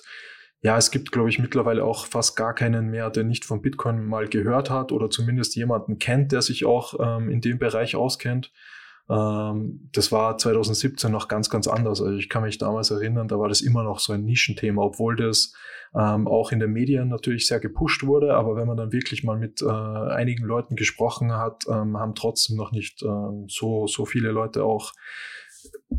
ja, 0.62 0.76
es 0.76 0.90
gibt, 0.90 1.12
glaube 1.12 1.28
ich, 1.28 1.38
mittlerweile 1.38 1.84
auch 1.84 2.06
fast 2.06 2.36
gar 2.36 2.54
keinen 2.54 2.88
mehr, 2.88 3.10
der 3.10 3.24
nicht 3.24 3.44
von 3.44 3.62
Bitcoin 3.62 4.04
mal 4.04 4.28
gehört 4.28 4.70
hat 4.70 4.92
oder 4.92 5.10
zumindest 5.10 5.54
jemanden 5.56 5.98
kennt, 5.98 6.32
der 6.32 6.42
sich 6.42 6.64
auch 6.64 6.94
ähm, 6.98 7.30
in 7.30 7.40
dem 7.40 7.58
Bereich 7.58 7.94
auskennt. 7.94 8.52
Ähm, 9.08 9.88
das 9.92 10.10
war 10.10 10.36
2017 10.36 11.10
noch 11.10 11.28
ganz, 11.28 11.50
ganz 11.50 11.68
anders. 11.68 12.00
Also 12.00 12.16
ich 12.16 12.28
kann 12.28 12.42
mich 12.42 12.58
damals 12.58 12.90
erinnern, 12.90 13.28
da 13.28 13.38
war 13.38 13.48
das 13.48 13.60
immer 13.60 13.82
noch 13.82 14.00
so 14.00 14.12
ein 14.12 14.24
Nischenthema, 14.24 14.82
obwohl 14.82 15.16
das 15.16 15.54
ähm, 15.94 16.26
auch 16.26 16.52
in 16.52 16.58
den 16.58 16.72
Medien 16.72 17.08
natürlich 17.08 17.46
sehr 17.46 17.60
gepusht 17.60 18.04
wurde. 18.04 18.34
Aber 18.34 18.56
wenn 18.56 18.66
man 18.66 18.76
dann 18.76 18.92
wirklich 18.92 19.22
mal 19.22 19.38
mit 19.38 19.62
äh, 19.62 19.66
einigen 19.66 20.44
Leuten 20.44 20.76
gesprochen 20.76 21.32
hat, 21.32 21.64
ähm, 21.68 21.96
haben 21.96 22.14
trotzdem 22.14 22.56
noch 22.56 22.72
nicht 22.72 23.02
ähm, 23.02 23.46
so, 23.48 23.86
so 23.86 24.04
viele 24.04 24.30
Leute 24.30 24.64
auch 24.64 24.92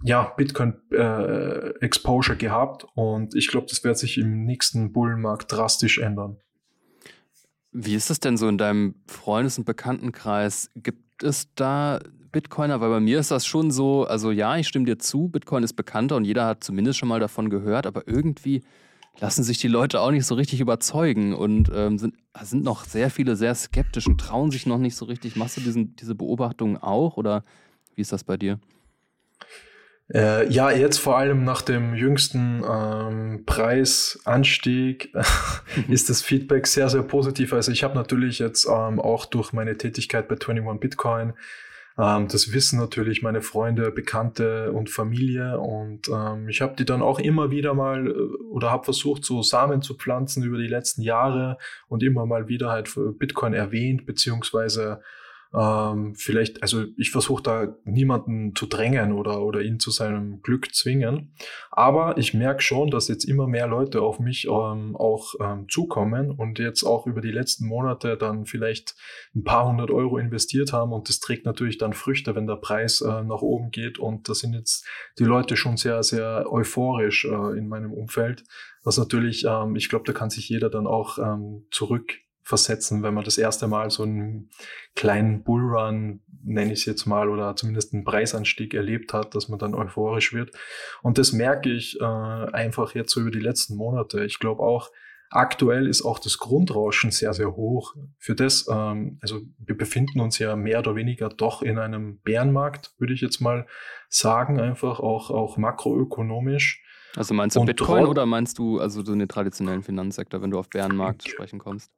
ja, 0.03 0.33
Bitcoin 0.37 0.75
äh, 0.91 1.69
Exposure 1.79 2.37
gehabt. 2.37 2.85
Und 2.95 3.35
ich 3.35 3.47
glaube, 3.49 3.67
das 3.69 3.83
wird 3.83 3.97
sich 3.97 4.17
im 4.17 4.45
nächsten 4.45 4.91
Bullenmarkt 4.91 5.51
drastisch 5.51 5.97
ändern. 5.97 6.37
Wie 7.71 7.95
ist 7.95 8.09
es 8.09 8.19
denn 8.19 8.37
so 8.37 8.47
in 8.47 8.57
deinem 8.57 8.95
Freundes- 9.07 9.57
und 9.57 9.65
Bekanntenkreis? 9.65 10.69
Gibt 10.75 11.23
es 11.23 11.53
da 11.55 11.99
Bitcoiner? 12.31 12.81
Weil 12.81 12.89
bei 12.89 12.99
mir 12.99 13.19
ist 13.19 13.31
das 13.31 13.45
schon 13.45 13.71
so, 13.71 14.05
also 14.05 14.31
ja, 14.31 14.57
ich 14.57 14.67
stimme 14.67 14.85
dir 14.85 14.97
zu, 14.97 15.27
Bitcoin 15.29 15.63
ist 15.63 15.73
bekannter 15.73 16.15
und 16.15 16.25
jeder 16.25 16.45
hat 16.45 16.63
zumindest 16.63 16.97
schon 16.97 17.09
mal 17.09 17.19
davon 17.19 17.49
gehört, 17.49 17.85
aber 17.85 18.07
irgendwie 18.07 18.63
lassen 19.19 19.43
sich 19.43 19.57
die 19.57 19.67
Leute 19.67 20.01
auch 20.01 20.11
nicht 20.11 20.25
so 20.25 20.35
richtig 20.35 20.61
überzeugen 20.61 21.33
und 21.33 21.71
ähm, 21.73 21.97
sind, 21.97 22.15
sind 22.41 22.63
noch 22.63 22.85
sehr 22.85 23.09
viele 23.09 23.35
sehr 23.35 23.55
skeptisch 23.55 24.07
und 24.07 24.19
trauen 24.19 24.51
sich 24.51 24.65
noch 24.65 24.77
nicht 24.77 24.95
so 24.95 25.05
richtig. 25.05 25.35
Machst 25.35 25.57
du 25.57 25.61
diesen, 25.61 25.95
diese 25.95 26.15
Beobachtungen 26.15 26.77
auch 26.77 27.17
oder 27.17 27.43
wie 27.95 28.01
ist 28.01 28.11
das 28.11 28.23
bei 28.23 28.37
dir? 28.37 28.59
Äh, 30.13 30.49
ja, 30.49 30.71
jetzt 30.71 30.99
vor 30.99 31.17
allem 31.17 31.43
nach 31.43 31.61
dem 31.61 31.93
jüngsten 31.93 32.63
ähm, 32.63 33.43
Preisanstieg 33.45 35.13
ist 35.89 36.09
das 36.09 36.21
Feedback 36.21 36.65
sehr, 36.67 36.89
sehr 36.89 37.03
positiv. 37.03 37.51
Also 37.53 37.71
ich 37.71 37.83
habe 37.83 37.95
natürlich 37.95 38.39
jetzt 38.39 38.65
ähm, 38.65 38.99
auch 38.99 39.25
durch 39.25 39.51
meine 39.51 39.77
Tätigkeit 39.77 40.27
bei 40.27 40.35
21 40.35 40.79
Bitcoin 40.79 41.33
ähm, 41.97 42.27
das 42.27 42.53
wissen 42.53 42.79
natürlich 42.79 43.23
meine 43.23 43.41
Freunde, 43.41 43.91
Bekannte 43.91 44.71
und 44.71 44.89
Familie 44.89 45.59
und 45.59 46.07
ähm, 46.09 46.47
ich 46.47 46.61
habe 46.61 46.75
die 46.75 46.85
dann 46.85 47.01
auch 47.01 47.19
immer 47.19 47.49
wieder 47.49 47.73
mal 47.73 48.07
äh, 48.07 48.13
oder 48.51 48.69
habe 48.69 48.83
versucht, 48.83 49.25
so 49.25 49.41
Samen 49.41 49.81
zu 49.81 49.95
pflanzen 49.95 50.43
über 50.43 50.57
die 50.57 50.67
letzten 50.67 51.01
Jahre 51.01 51.57
und 51.87 52.03
immer 52.03 52.25
mal 52.27 52.47
wieder 52.47 52.69
halt 52.69 52.93
Bitcoin 53.17 53.53
erwähnt, 53.53 54.05
beziehungsweise 54.05 55.01
ähm, 55.53 56.15
vielleicht, 56.15 56.61
also 56.61 56.83
ich 56.97 57.11
versuche 57.11 57.43
da 57.43 57.75
niemanden 57.83 58.55
zu 58.55 58.65
drängen 58.65 59.13
oder, 59.13 59.41
oder 59.41 59.61
ihn 59.61 59.79
zu 59.79 59.91
seinem 59.91 60.41
Glück 60.41 60.73
zwingen. 60.73 61.33
Aber 61.71 62.17
ich 62.17 62.33
merke 62.33 62.61
schon, 62.61 62.89
dass 62.89 63.07
jetzt 63.07 63.23
immer 63.23 63.47
mehr 63.47 63.67
Leute 63.67 64.01
auf 64.01 64.19
mich 64.19 64.45
ähm, 64.45 64.95
auch 64.95 65.33
ähm, 65.39 65.67
zukommen 65.69 66.31
und 66.31 66.59
jetzt 66.59 66.83
auch 66.83 67.07
über 67.07 67.21
die 67.21 67.31
letzten 67.31 67.67
Monate 67.67 68.17
dann 68.17 68.45
vielleicht 68.45 68.95
ein 69.35 69.43
paar 69.43 69.67
hundert 69.67 69.91
Euro 69.91 70.17
investiert 70.17 70.73
haben 70.73 70.91
und 70.91 71.09
das 71.09 71.19
trägt 71.19 71.45
natürlich 71.45 71.77
dann 71.77 71.93
Früchte, 71.93 72.35
wenn 72.35 72.47
der 72.47 72.55
Preis 72.55 73.01
äh, 73.01 73.23
nach 73.23 73.41
oben 73.41 73.71
geht 73.71 73.99
und 73.99 74.29
da 74.29 74.33
sind 74.33 74.53
jetzt 74.53 74.85
die 75.19 75.23
Leute 75.23 75.55
schon 75.55 75.77
sehr, 75.77 76.03
sehr 76.03 76.45
euphorisch 76.51 77.25
äh, 77.25 77.57
in 77.57 77.67
meinem 77.67 77.93
Umfeld. 77.93 78.43
Was 78.83 78.97
natürlich, 78.97 79.45
ähm, 79.45 79.75
ich 79.75 79.89
glaube, 79.89 80.05
da 80.05 80.13
kann 80.13 80.29
sich 80.29 80.49
jeder 80.49 80.69
dann 80.69 80.87
auch 80.87 81.17
ähm, 81.17 81.67
zurück 81.71 82.13
versetzen, 82.47 83.03
wenn 83.03 83.13
man 83.13 83.25
das 83.25 83.37
erste 83.37 83.67
Mal 83.67 83.89
so 83.89 84.03
einen 84.03 84.49
kleinen 84.95 85.43
Bullrun, 85.43 86.21
nenne 86.45 86.71
ich 86.71 86.79
es 86.79 86.85
jetzt 86.85 87.05
mal, 87.05 87.27
oder 87.27 87.57
zumindest 87.57 87.93
einen 87.93 88.05
Preisanstieg 88.05 88.73
erlebt 88.73 89.13
hat, 89.13 89.35
dass 89.35 89.49
man 89.49 89.59
dann 89.59 89.75
euphorisch 89.75 90.31
wird. 90.31 90.51
Und 91.01 91.17
das 91.17 91.33
merke 91.33 91.69
ich 91.69 91.99
äh, 91.99 92.05
einfach 92.05 92.95
jetzt 92.95 93.11
so 93.11 93.19
über 93.19 93.31
die 93.31 93.41
letzten 93.41 93.75
Monate. 93.75 94.23
Ich 94.23 94.39
glaube 94.39 94.63
auch, 94.63 94.89
aktuell 95.29 95.87
ist 95.87 96.03
auch 96.03 96.19
das 96.19 96.37
Grundrauschen 96.37 97.11
sehr, 97.11 97.33
sehr 97.33 97.53
hoch. 97.57 97.95
Für 98.17 98.33
das, 98.33 98.65
ähm, 98.71 99.19
also 99.21 99.41
wir 99.59 99.77
befinden 99.77 100.21
uns 100.21 100.39
ja 100.39 100.55
mehr 100.55 100.79
oder 100.79 100.95
weniger 100.95 101.27
doch 101.27 101.61
in 101.61 101.77
einem 101.77 102.19
Bärenmarkt, 102.21 102.93
würde 102.97 103.13
ich 103.13 103.19
jetzt 103.19 103.41
mal 103.41 103.67
sagen, 104.07 104.57
einfach 104.57 105.01
auch, 105.01 105.31
auch 105.31 105.57
makroökonomisch. 105.57 106.81
Also 107.17 107.33
meinst 107.33 107.57
du 107.57 107.59
Und 107.59 107.65
Bitcoin 107.65 108.05
oder 108.05 108.25
meinst 108.25 108.57
du 108.57 108.79
also 108.79 109.03
so 109.03 109.13
den 109.13 109.27
traditionellen 109.27 109.83
Finanzsektor, 109.83 110.41
wenn 110.41 110.51
du 110.51 110.59
auf 110.59 110.69
Bärenmarkt 110.69 111.27
sprechen 111.27 111.59
kommst? 111.59 111.91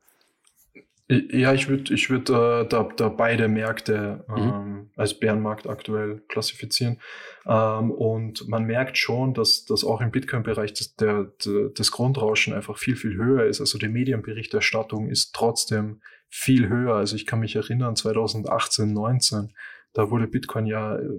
Ja, 1.12 1.54
ich 1.56 1.68
würde 1.68 1.92
ich 1.92 2.12
würd, 2.12 2.30
äh, 2.30 2.68
da, 2.68 2.88
da 2.96 3.10
beide 3.10 3.48
Märkte 3.48 4.24
mhm. 4.28 4.38
ähm, 4.38 4.44
mhm. 4.44 4.90
als 4.96 5.16
Bärenmarkt 5.16 5.68
aktuell 5.68 6.22
klassifizieren. 6.28 7.00
Ähm, 7.48 7.90
und 7.90 8.48
man 8.48 8.66
merkt 8.66 8.96
schon, 8.98 9.34
dass, 9.34 9.66
dass 9.66 9.84
auch 9.84 10.02
im 10.02 10.12
Bitcoin-Bereich 10.12 10.74
das, 10.74 10.96
der, 10.98 11.32
der, 11.44 11.70
das 11.70 11.92
Grundrauschen 11.92 12.54
einfach 12.54 12.78
viel, 12.78 12.96
viel 12.96 13.16
höher 13.16 13.46
ist. 13.46 13.60
Also 13.60 13.80
die 13.80 13.88
Medienberichterstattung 13.88 15.10
ist 15.10 15.34
trotzdem 15.34 16.02
viel 16.28 16.70
höher. 16.70 16.94
Also 16.94 17.16
ich 17.16 17.26
kann 17.26 17.40
mich 17.40 17.56
erinnern, 17.56 17.96
2018, 17.96 18.94
19, 18.94 19.52
da 19.94 20.12
wurde 20.12 20.28
Bitcoin 20.28 20.68
ja 20.68 20.96
äh, 20.96 21.10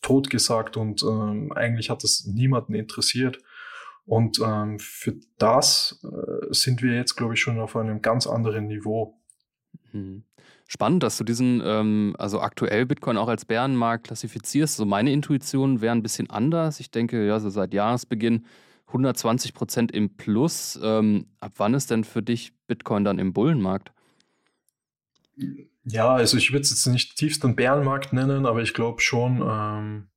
totgesagt 0.00 0.78
und 0.78 1.02
ähm, 1.02 1.52
eigentlich 1.52 1.90
hat 1.90 2.02
das 2.02 2.24
niemanden 2.24 2.74
interessiert. 2.74 3.40
Und 4.06 4.38
ähm, 4.42 4.78
für 4.78 5.16
das 5.36 6.02
äh, 6.02 6.46
sind 6.50 6.82
wir 6.82 6.94
jetzt, 6.94 7.16
glaube 7.16 7.34
ich, 7.34 7.40
schon 7.40 7.58
auf 7.58 7.76
einem 7.76 8.00
ganz 8.00 8.26
anderen 8.26 8.68
Niveau. 8.68 9.20
Mhm. 9.94 10.24
Spannend, 10.66 11.02
dass 11.02 11.16
du 11.16 11.24
diesen, 11.24 11.62
ähm, 11.64 12.16
also 12.18 12.40
aktuell 12.40 12.84
Bitcoin 12.86 13.16
auch 13.16 13.28
als 13.28 13.44
Bärenmarkt 13.44 14.08
klassifizierst. 14.08 14.76
So 14.76 14.84
meine 14.84 15.12
Intuition 15.12 15.80
wäre 15.80 15.94
ein 15.94 16.02
bisschen 16.02 16.28
anders. 16.30 16.80
Ich 16.80 16.90
denke, 16.90 17.26
ja, 17.26 17.38
so 17.38 17.48
seit 17.48 17.72
Jahresbeginn 17.72 18.44
120 18.88 19.54
Prozent 19.54 19.92
im 19.92 20.16
Plus. 20.16 20.78
Ähm, 20.82 21.26
ab 21.40 21.52
wann 21.56 21.74
ist 21.74 21.90
denn 21.90 22.04
für 22.04 22.22
dich 22.22 22.52
Bitcoin 22.66 23.04
dann 23.04 23.18
im 23.18 23.32
Bullenmarkt? 23.32 23.92
Ja, 25.84 26.14
also 26.14 26.36
ich 26.36 26.52
würde 26.52 26.62
es 26.62 26.70
jetzt 26.70 26.86
nicht 26.86 27.16
tiefsten 27.16 27.56
Bärenmarkt 27.56 28.12
nennen, 28.12 28.46
aber 28.46 28.62
ich 28.62 28.72
glaube 28.72 29.00
schon, 29.00 29.42
ähm, 29.46 30.08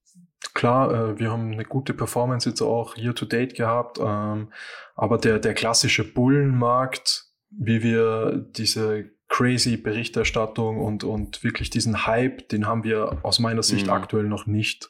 klar, 0.54 0.92
äh, 0.92 1.20
wir 1.20 1.32
haben 1.32 1.52
eine 1.52 1.66
gute 1.66 1.94
Performance 1.94 2.48
jetzt 2.50 2.62
auch 2.62 2.96
year 2.98 3.16
to 3.16 3.26
date 3.26 3.56
gehabt, 3.56 4.00
ähm, 4.00 4.52
aber 4.96 5.18
der, 5.18 5.40
der 5.40 5.54
klassische 5.54 6.04
Bullenmarkt, 6.04 7.26
wie 7.50 7.84
wir 7.84 8.46
diese 8.56 9.17
crazy 9.28 9.78
Berichterstattung 9.78 10.80
und, 10.80 11.04
und 11.04 11.44
wirklich 11.44 11.70
diesen 11.70 12.06
Hype, 12.06 12.50
den 12.50 12.66
haben 12.66 12.84
wir 12.84 13.20
aus 13.24 13.40
meiner 13.40 13.64
Sicht 13.64 13.88
mhm. 13.88 13.94
aktuell 13.94 14.24
noch 14.26 14.46
nicht. 14.46 14.90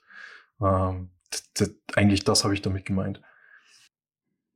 Ähm, 0.61 1.09
eigentlich 1.95 2.23
das 2.23 2.43
habe 2.43 2.53
ich 2.53 2.61
damit 2.61 2.85
gemeint. 2.85 3.21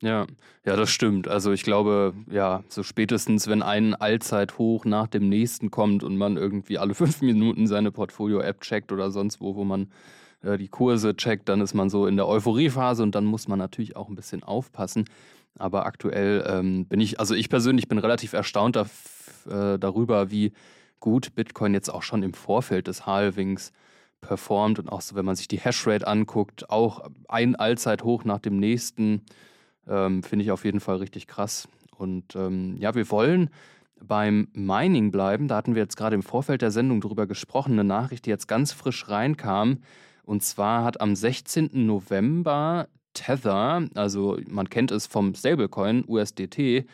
Ja, 0.02 0.26
ja, 0.66 0.76
das 0.76 0.90
stimmt. 0.90 1.28
Also 1.28 1.52
ich 1.52 1.64
glaube, 1.64 2.14
ja, 2.30 2.64
so 2.70 2.82
spätestens, 2.82 3.48
wenn 3.48 3.62
ein 3.62 3.94
Allzeithoch 3.94 4.84
nach 4.86 5.08
dem 5.08 5.30
nächsten 5.30 5.70
kommt 5.70 6.04
und 6.04 6.18
man 6.18 6.38
irgendwie 6.38 6.80
alle 6.80 6.94
fünf 6.96 7.22
Minuten 7.22 7.68
seine 7.68 7.92
Portfolio-App 7.92 8.62
checkt 8.62 8.92
oder 8.92 9.12
sonst 9.12 9.42
wo, 9.42 9.56
wo 9.56 9.64
man 9.64 9.92
äh, 10.42 10.58
die 10.58 10.70
Kurse 10.70 11.16
checkt, 11.16 11.50
dann 11.50 11.62
ist 11.62 11.74
man 11.74 11.90
so 11.90 12.08
in 12.08 12.16
der 12.16 12.28
Euphoriephase 12.28 13.04
und 13.04 13.14
dann 13.14 13.26
muss 13.26 13.48
man 13.48 13.60
natürlich 13.60 13.96
auch 13.96 14.10
ein 14.10 14.16
bisschen 14.16 14.44
aufpassen. 14.44 15.06
Aber 15.60 15.86
aktuell 15.86 16.46
ähm, 16.48 16.86
bin 16.86 17.00
ich, 17.00 17.20
also 17.20 17.36
ich 17.36 17.50
persönlich 17.50 17.88
bin 17.88 17.98
relativ 18.00 18.34
erstaunt 18.34 18.76
da, 18.76 18.86
äh, 19.48 19.78
darüber, 19.78 20.32
wie 20.32 20.54
gut 21.00 21.36
Bitcoin 21.36 21.74
jetzt 21.74 21.90
auch 21.90 22.04
schon 22.04 22.24
im 22.24 22.34
Vorfeld 22.34 22.88
des 22.88 23.06
Halvings 23.06 23.72
performt 24.22 24.80
und 24.80 24.90
auch 24.90 25.02
so, 25.02 25.16
wenn 25.16 25.26
man 25.26 25.36
sich 25.36 25.48
die 25.48 25.60
Hashrate 25.60 26.08
anguckt, 26.08 26.70
auch 26.70 27.10
ein 27.28 27.56
Allzeithoch 27.56 28.24
nach 28.24 28.40
dem 28.40 28.58
nächsten, 28.58 29.24
ähm, 29.88 30.24
finde 30.24 30.46
ich 30.46 30.52
auf 30.52 30.64
jeden 30.64 30.80
Fall 30.80 30.98
richtig 30.98 31.28
krass. 31.28 31.68
Und 31.98 32.36
ähm, 32.36 32.78
ja, 32.78 32.96
wir 32.96 33.10
wollen 33.10 33.50
beim 34.04 34.48
Mining 34.54 35.12
bleiben. 35.12 35.48
Da 35.48 35.56
hatten 35.56 35.76
wir 35.76 35.82
jetzt 35.82 35.98
gerade 35.98 36.16
im 36.16 36.24
Vorfeld 36.24 36.62
der 36.62 36.72
Sendung 36.72 37.02
darüber 37.02 37.28
gesprochen, 37.28 37.74
eine 37.74 37.84
Nachricht, 37.84 38.26
die 38.26 38.30
jetzt 38.30 38.48
ganz 38.48 38.72
frisch 38.72 39.08
reinkam. 39.10 39.80
Und 40.24 40.44
zwar 40.44 40.84
hat 40.84 41.02
am 41.02 41.16
16. 41.16 41.70
November 41.74 42.88
Tether, 43.14 43.88
also 43.96 44.40
man 44.48 44.70
kennt 44.70 44.92
es 44.92 45.06
vom 45.06 45.36
Stablecoin 45.36 46.06
USDT, 46.08 46.86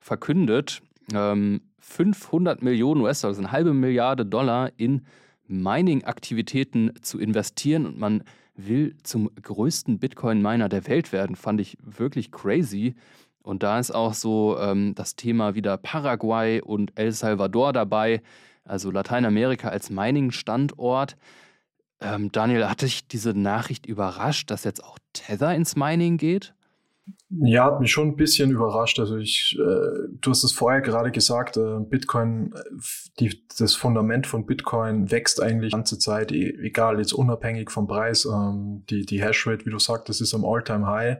verkündet, 0.00 0.82
ähm, 1.14 1.60
500 1.80 2.62
Millionen 2.62 3.00
US-Dollar, 3.00 3.30
also 3.30 3.42
eine 3.42 3.52
halbe 3.52 3.74
Milliarde 3.74 4.24
Dollar 4.24 4.70
in 4.76 5.02
Mining-Aktivitäten 5.46 6.92
zu 7.02 7.18
investieren 7.18 7.86
und 7.86 7.98
man 7.98 8.22
will 8.56 8.96
zum 9.02 9.30
größten 9.42 9.98
Bitcoin-Miner 9.98 10.68
der 10.68 10.86
Welt 10.86 11.12
werden. 11.12 11.36
Fand 11.36 11.60
ich 11.60 11.76
wirklich 11.82 12.30
crazy. 12.30 12.94
Und 13.42 13.62
da 13.62 13.78
ist 13.78 13.90
auch 13.90 14.14
so 14.14 14.58
ähm, 14.60 14.94
das 14.94 15.16
Thema 15.16 15.54
wieder 15.54 15.76
Paraguay 15.76 16.60
und 16.60 16.92
El 16.98 17.12
Salvador 17.12 17.72
dabei, 17.72 18.22
also 18.64 18.90
Lateinamerika 18.90 19.68
als 19.68 19.90
Mining-Standort. 19.90 21.16
Ähm, 22.00 22.30
Daniel, 22.32 22.68
hat 22.68 22.82
dich 22.82 23.08
diese 23.08 23.30
Nachricht 23.30 23.86
überrascht, 23.86 24.50
dass 24.50 24.64
jetzt 24.64 24.84
auch 24.84 24.98
Tether 25.12 25.54
ins 25.54 25.74
Mining 25.74 26.18
geht? 26.18 26.54
Ja, 27.28 27.66
hat 27.66 27.80
mich 27.80 27.92
schon 27.92 28.08
ein 28.08 28.16
bisschen 28.16 28.50
überrascht. 28.50 28.98
Also 28.98 29.16
ich, 29.16 29.56
äh, 29.58 30.08
du 30.20 30.30
hast 30.30 30.42
es 30.42 30.52
vorher 30.52 30.80
gerade 30.80 31.10
gesagt, 31.10 31.56
äh, 31.56 31.78
Bitcoin, 31.80 32.52
äh, 32.54 32.60
die, 33.20 33.46
das 33.58 33.74
Fundament 33.74 34.26
von 34.26 34.46
Bitcoin 34.46 35.10
wächst 35.10 35.40
eigentlich 35.40 35.70
die 35.70 35.76
ganze 35.76 35.98
Zeit, 35.98 36.32
e 36.32 36.56
egal, 36.62 36.98
jetzt 36.98 37.12
unabhängig 37.12 37.70
vom 37.70 37.86
Preis. 37.86 38.24
Ähm, 38.24 38.84
die, 38.90 39.06
die 39.06 39.22
Hashrate, 39.22 39.64
wie 39.64 39.70
du 39.70 39.78
sagtest, 39.78 40.20
ist 40.20 40.34
am 40.34 40.44
All-Time-High. 40.44 41.18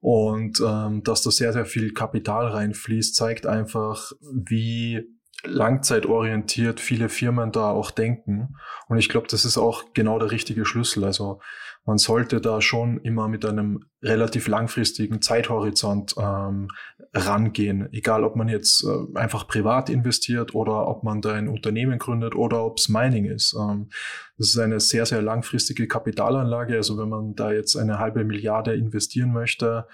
Und 0.00 0.60
ähm, 0.64 1.02
dass 1.02 1.22
da 1.22 1.30
sehr, 1.30 1.52
sehr 1.52 1.66
viel 1.66 1.92
Kapital 1.92 2.48
reinfließt, 2.48 3.14
zeigt 3.14 3.46
einfach, 3.46 4.12
wie 4.32 5.17
langzeitorientiert 5.44 6.80
viele 6.80 7.08
Firmen 7.08 7.52
da 7.52 7.70
auch 7.70 7.90
denken. 7.90 8.56
Und 8.88 8.98
ich 8.98 9.08
glaube, 9.08 9.28
das 9.30 9.44
ist 9.44 9.58
auch 9.58 9.92
genau 9.94 10.18
der 10.18 10.30
richtige 10.30 10.64
Schlüssel. 10.64 11.04
Also 11.04 11.40
man 11.88 11.96
sollte 11.96 12.40
da 12.40 12.60
schon 12.60 12.98
immer 12.98 13.28
mit 13.28 13.46
einem 13.46 13.80
relativ 14.02 14.46
langfristigen 14.46 15.22
Zeithorizont 15.22 16.14
ähm, 16.18 16.68
rangehen. 17.14 17.90
Egal, 17.92 18.24
ob 18.24 18.36
man 18.36 18.48
jetzt 18.48 18.84
äh, 18.84 19.18
einfach 19.18 19.48
privat 19.48 19.88
investiert 19.88 20.54
oder 20.54 20.86
ob 20.86 21.02
man 21.02 21.22
da 21.22 21.32
ein 21.32 21.48
Unternehmen 21.48 21.98
gründet 21.98 22.34
oder 22.34 22.64
ob 22.64 22.76
es 22.78 22.90
Mining 22.90 23.24
ist. 23.24 23.56
Ähm, 23.58 23.88
das 24.36 24.48
ist 24.48 24.58
eine 24.58 24.80
sehr, 24.80 25.06
sehr 25.06 25.22
langfristige 25.22 25.88
Kapitalanlage. 25.88 26.76
Also 26.76 26.98
wenn 26.98 27.08
man 27.08 27.34
da 27.34 27.52
jetzt 27.52 27.74
eine 27.74 27.98
halbe 27.98 28.22
Milliarde 28.22 28.74
investieren 28.74 29.32
möchte, 29.32 29.86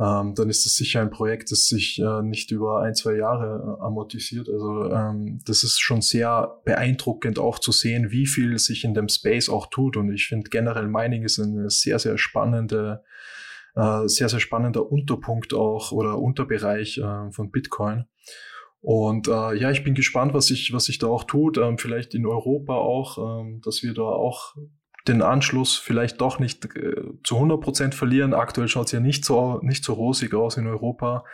ähm, 0.00 0.34
dann 0.34 0.48
ist 0.48 0.64
das 0.64 0.76
sicher 0.76 1.02
ein 1.02 1.10
Projekt, 1.10 1.52
das 1.52 1.66
sich 1.66 2.00
äh, 2.00 2.22
nicht 2.22 2.50
über 2.52 2.80
ein, 2.80 2.94
zwei 2.94 3.16
Jahre 3.16 3.76
äh, 3.78 3.84
amortisiert. 3.84 4.48
Also 4.48 4.90
ähm, 4.90 5.40
das 5.44 5.62
ist 5.62 5.78
schon 5.78 6.00
sehr 6.00 6.62
beeindruckend 6.64 7.38
auch 7.38 7.58
zu 7.58 7.70
sehen, 7.70 8.10
wie 8.10 8.26
viel 8.26 8.58
sich 8.58 8.84
in 8.84 8.94
dem 8.94 9.10
Space 9.10 9.50
auch 9.50 9.66
tut. 9.66 9.98
Und 9.98 10.10
ich 10.10 10.26
finde 10.26 10.48
generell 10.48 10.88
Mining 10.88 11.22
ist 11.22 11.38
eine 11.38 11.68
sehr, 11.68 11.98
sehr 11.98 12.16
spannende, 12.16 13.02
äh, 13.74 14.08
sehr, 14.08 14.30
sehr 14.30 14.40
spannender 14.40 14.90
Unterpunkt 14.90 15.52
auch 15.52 15.92
oder 15.92 16.18
Unterbereich 16.18 16.96
äh, 16.96 17.30
von 17.30 17.50
Bitcoin. 17.50 18.06
Und 18.80 19.28
äh, 19.28 19.54
ja, 19.54 19.70
ich 19.70 19.84
bin 19.84 19.92
gespannt, 19.92 20.32
was 20.32 20.46
sich 20.46 20.72
was 20.72 20.86
sich 20.86 20.96
da 20.96 21.08
auch 21.08 21.24
tut. 21.24 21.58
Ähm, 21.58 21.76
vielleicht 21.76 22.14
in 22.14 22.24
Europa 22.24 22.72
auch, 22.72 23.42
ähm, 23.42 23.60
dass 23.62 23.82
wir 23.82 23.92
da 23.92 24.04
auch 24.04 24.54
den 25.08 25.22
Anschluss 25.22 25.76
vielleicht 25.76 26.20
doch 26.20 26.38
nicht 26.38 26.64
äh, 26.76 27.02
zu 27.24 27.36
100 27.36 27.60
Prozent 27.60 27.94
verlieren. 27.94 28.34
Aktuell 28.34 28.68
schaut 28.68 28.86
es 28.86 28.92
ja 28.92 29.00
nicht 29.00 29.24
so, 29.24 29.60
nicht 29.62 29.84
so 29.84 29.94
rosig 29.94 30.34
aus 30.34 30.56
in 30.56 30.66
Europa. 30.66 31.24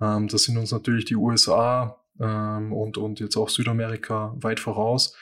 Ähm, 0.00 0.28
das 0.28 0.44
sind 0.44 0.56
uns 0.56 0.72
natürlich 0.72 1.04
die 1.04 1.16
USA 1.16 2.00
ähm, 2.20 2.72
und, 2.72 2.98
und 2.98 3.20
jetzt 3.20 3.36
auch 3.36 3.48
Südamerika 3.48 4.34
weit 4.40 4.60
voraus. 4.60 5.16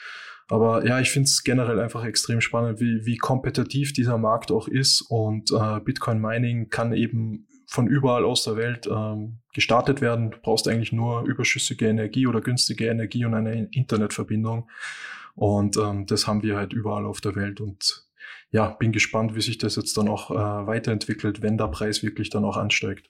Aber 0.47 0.85
ja, 0.85 0.99
ich 0.99 1.11
finde 1.11 1.25
es 1.25 1.43
generell 1.43 1.79
einfach 1.79 2.03
extrem 2.03 2.41
spannend, 2.41 2.79
wie, 2.79 3.05
wie 3.05 3.17
kompetitiv 3.17 3.93
dieser 3.93 4.17
Markt 4.17 4.51
auch 4.51 4.67
ist. 4.67 5.01
Und 5.01 5.51
äh, 5.51 5.79
Bitcoin 5.79 6.19
Mining 6.19 6.69
kann 6.69 6.91
eben 6.93 7.47
von 7.67 7.87
überall 7.87 8.25
aus 8.25 8.45
der 8.45 8.55
Welt 8.55 8.87
ähm, 8.91 9.37
gestartet 9.53 10.01
werden. 10.01 10.31
Du 10.31 10.37
brauchst 10.41 10.67
eigentlich 10.67 10.91
nur 10.91 11.23
überschüssige 11.23 11.87
Energie 11.87 12.25
oder 12.25 12.41
günstige 12.41 12.87
Energie 12.87 13.25
und 13.25 13.35
eine 13.35 13.69
Internetverbindung. 13.71 14.67
Und 15.35 15.77
ähm, 15.77 16.05
das 16.05 16.27
haben 16.27 16.43
wir 16.43 16.57
halt 16.57 16.73
überall 16.73 17.05
auf 17.05 17.21
der 17.21 17.35
Welt. 17.35 17.61
Und 17.61 18.07
ja, 18.51 18.69
bin 18.69 18.91
gespannt, 18.91 19.35
wie 19.35 19.41
sich 19.41 19.57
das 19.57 19.75
jetzt 19.75 19.97
dann 19.97 20.07
auch 20.07 20.31
äh, 20.31 20.67
weiterentwickelt, 20.67 21.41
wenn 21.41 21.57
der 21.57 21.67
Preis 21.67 22.03
wirklich 22.03 22.29
dann 22.29 22.45
auch 22.45 22.57
ansteigt. 22.57 23.09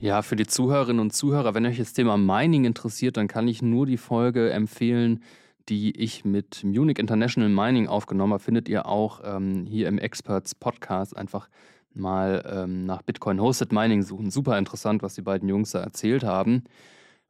Ja, 0.00 0.22
für 0.22 0.36
die 0.36 0.46
Zuhörerinnen 0.46 1.00
und 1.00 1.12
Zuhörer, 1.12 1.54
wenn 1.54 1.66
euch 1.66 1.78
das 1.78 1.92
Thema 1.92 2.16
Mining 2.16 2.64
interessiert, 2.64 3.16
dann 3.16 3.26
kann 3.26 3.48
ich 3.48 3.62
nur 3.62 3.84
die 3.84 3.96
Folge 3.96 4.50
empfehlen, 4.50 5.24
die 5.68 5.96
ich 5.98 6.24
mit 6.24 6.62
Munich 6.62 6.98
International 6.98 7.50
Mining 7.50 7.88
aufgenommen 7.88 8.32
habe. 8.32 8.42
Findet 8.42 8.68
ihr 8.68 8.86
auch 8.86 9.20
ähm, 9.24 9.66
hier 9.66 9.88
im 9.88 9.98
Experts 9.98 10.54
Podcast. 10.54 11.16
Einfach 11.16 11.48
mal 11.94 12.44
ähm, 12.48 12.86
nach 12.86 13.02
Bitcoin 13.02 13.40
Hosted 13.40 13.72
Mining 13.72 14.02
suchen. 14.02 14.30
Super 14.30 14.56
interessant, 14.56 15.02
was 15.02 15.14
die 15.14 15.22
beiden 15.22 15.48
Jungs 15.48 15.72
da 15.72 15.80
erzählt 15.80 16.22
haben. 16.22 16.62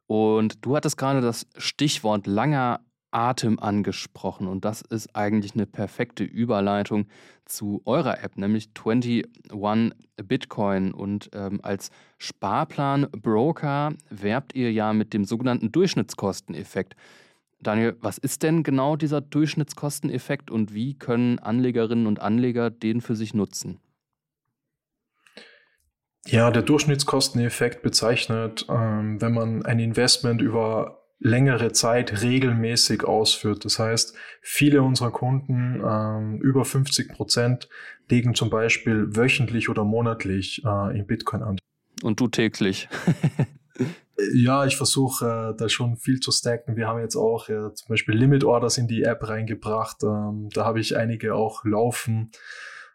Und 0.09 0.65
du 0.65 0.75
hattest 0.75 0.97
gerade 0.97 1.21
das 1.21 1.45
Stichwort 1.55 2.25
langer 2.25 2.79
Atem 3.11 3.59
angesprochen 3.59 4.47
und 4.47 4.65
das 4.65 4.81
ist 4.81 5.15
eigentlich 5.15 5.53
eine 5.53 5.67
perfekte 5.67 6.23
Überleitung 6.23 7.05
zu 7.45 7.83
eurer 7.85 8.23
App, 8.23 8.35
nämlich 8.35 8.71
21 8.75 9.23
Bitcoin. 10.23 10.95
Und 10.95 11.29
ähm, 11.33 11.59
als 11.61 11.91
Sparplan-Broker 12.17 13.93
werbt 14.09 14.55
ihr 14.55 14.71
ja 14.71 14.93
mit 14.93 15.13
dem 15.13 15.25
sogenannten 15.25 15.71
Durchschnittskosteneffekt. 15.71 16.95
Daniel, 17.61 17.95
was 18.01 18.17
ist 18.17 18.41
denn 18.41 18.63
genau 18.63 18.95
dieser 18.95 19.21
Durchschnittskosteneffekt 19.21 20.49
und 20.49 20.73
wie 20.73 20.95
können 20.95 21.37
Anlegerinnen 21.37 22.07
und 22.07 22.19
Anleger 22.19 22.71
den 22.71 23.01
für 23.01 23.15
sich 23.15 23.35
nutzen? 23.35 23.79
Ja, 26.27 26.51
der 26.51 26.61
Durchschnittskosteneffekt 26.61 27.81
bezeichnet, 27.81 28.65
ähm, 28.69 29.21
wenn 29.21 29.33
man 29.33 29.65
ein 29.65 29.79
Investment 29.79 30.41
über 30.41 30.99
längere 31.19 31.71
Zeit 31.73 32.21
regelmäßig 32.21 33.03
ausführt. 33.03 33.65
Das 33.65 33.77
heißt, 33.77 34.15
viele 34.41 34.81
unserer 34.81 35.11
Kunden, 35.11 35.81
ähm, 35.85 36.39
über 36.41 36.65
50 36.65 37.09
Prozent, 37.13 37.69
legen 38.09 38.33
zum 38.35 38.49
Beispiel 38.49 39.15
wöchentlich 39.15 39.69
oder 39.69 39.83
monatlich 39.83 40.63
äh, 40.65 40.97
in 40.97 41.05
Bitcoin 41.05 41.43
an. 41.43 41.57
Und 42.01 42.19
du 42.19 42.27
täglich. 42.27 42.87
ja, 44.33 44.65
ich 44.65 44.77
versuche 44.77 45.53
äh, 45.53 45.57
da 45.57 45.67
schon 45.67 45.97
viel 45.97 46.19
zu 46.19 46.31
stacken. 46.31 46.77
Wir 46.77 46.87
haben 46.87 47.01
jetzt 47.01 47.15
auch 47.15 47.49
äh, 47.49 47.73
zum 47.73 47.89
Beispiel 47.89 48.15
Limit 48.15 48.43
Orders 48.43 48.77
in 48.77 48.87
die 48.87 49.03
App 49.03 49.27
reingebracht. 49.27 50.03
Ähm, 50.03 50.49
da 50.53 50.65
habe 50.65 50.79
ich 50.79 50.95
einige 50.95 51.35
auch 51.35 51.65
laufen. 51.65 52.31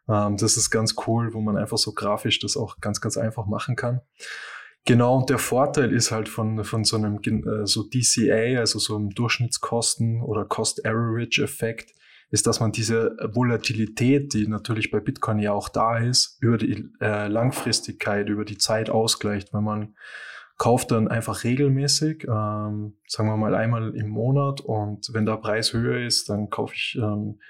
Ähm, 0.09 0.37
das 0.37 0.57
ist 0.57 0.71
ganz 0.71 0.95
cool, 1.07 1.35
wo 1.35 1.41
man 1.41 1.57
einfach 1.57 1.79
so 1.79 1.93
grafisch 1.93 2.39
das 2.41 2.57
auch 2.57 2.81
ganz, 2.81 3.01
ganz 3.01 3.17
einfach 3.17 3.47
machen 3.47 3.77
kann. 3.77 4.01
Genau, 4.87 5.17
und 5.17 5.31
der 5.31 5.39
Vorteil 5.39 5.93
ist 5.93 6.11
halt 6.11 6.29
von, 6.29 6.63
von 6.63 6.85
so 6.85 6.97
einem 6.97 7.19
äh, 7.25 7.67
so 7.67 7.85
DCA, 7.85 8.59
also 8.61 8.79
so 8.79 8.97
einem 8.97 9.11
Durchschnittskosten- 9.11 10.23
oder 10.23 10.45
Cost-Average-Effekt, 10.45 11.95
ist, 12.31 12.47
dass 12.47 12.61
man 12.61 12.73
diese 12.73 13.17
Volatilität, 13.33 14.35
die 14.35 14.47
natürlich 14.49 14.91
bei 14.91 15.01
Bitcoin 15.01 15.39
ja 15.39 15.53
auch 15.53 15.69
da 15.69 15.99
ist, 15.99 16.37
über 16.41 16.59
die 16.59 16.91
äh, 17.01 17.29
Langfristigkeit, 17.29 18.29
über 18.29 18.45
die 18.45 18.59
Zeit 18.59 18.91
ausgleicht. 18.91 19.55
Wenn 19.55 19.65
man 19.65 19.95
kauft 20.57 20.93
dann 20.93 21.09
einfach 21.09 21.45
regelmäßig, 21.45 22.25
ähm, 22.25 22.97
sagen 23.07 23.29
wir 23.29 23.37
mal 23.37 23.55
einmal 23.55 23.95
im 23.97 24.09
Monat. 24.09 24.61
Und 24.61 25.11
wenn 25.13 25.27
der 25.27 25.37
Preis 25.37 25.73
höher 25.73 26.07
ist, 26.07 26.29
dann 26.29 26.49
kaufe 26.51 26.75
ich 26.75 26.97
ähm, 27.01 27.41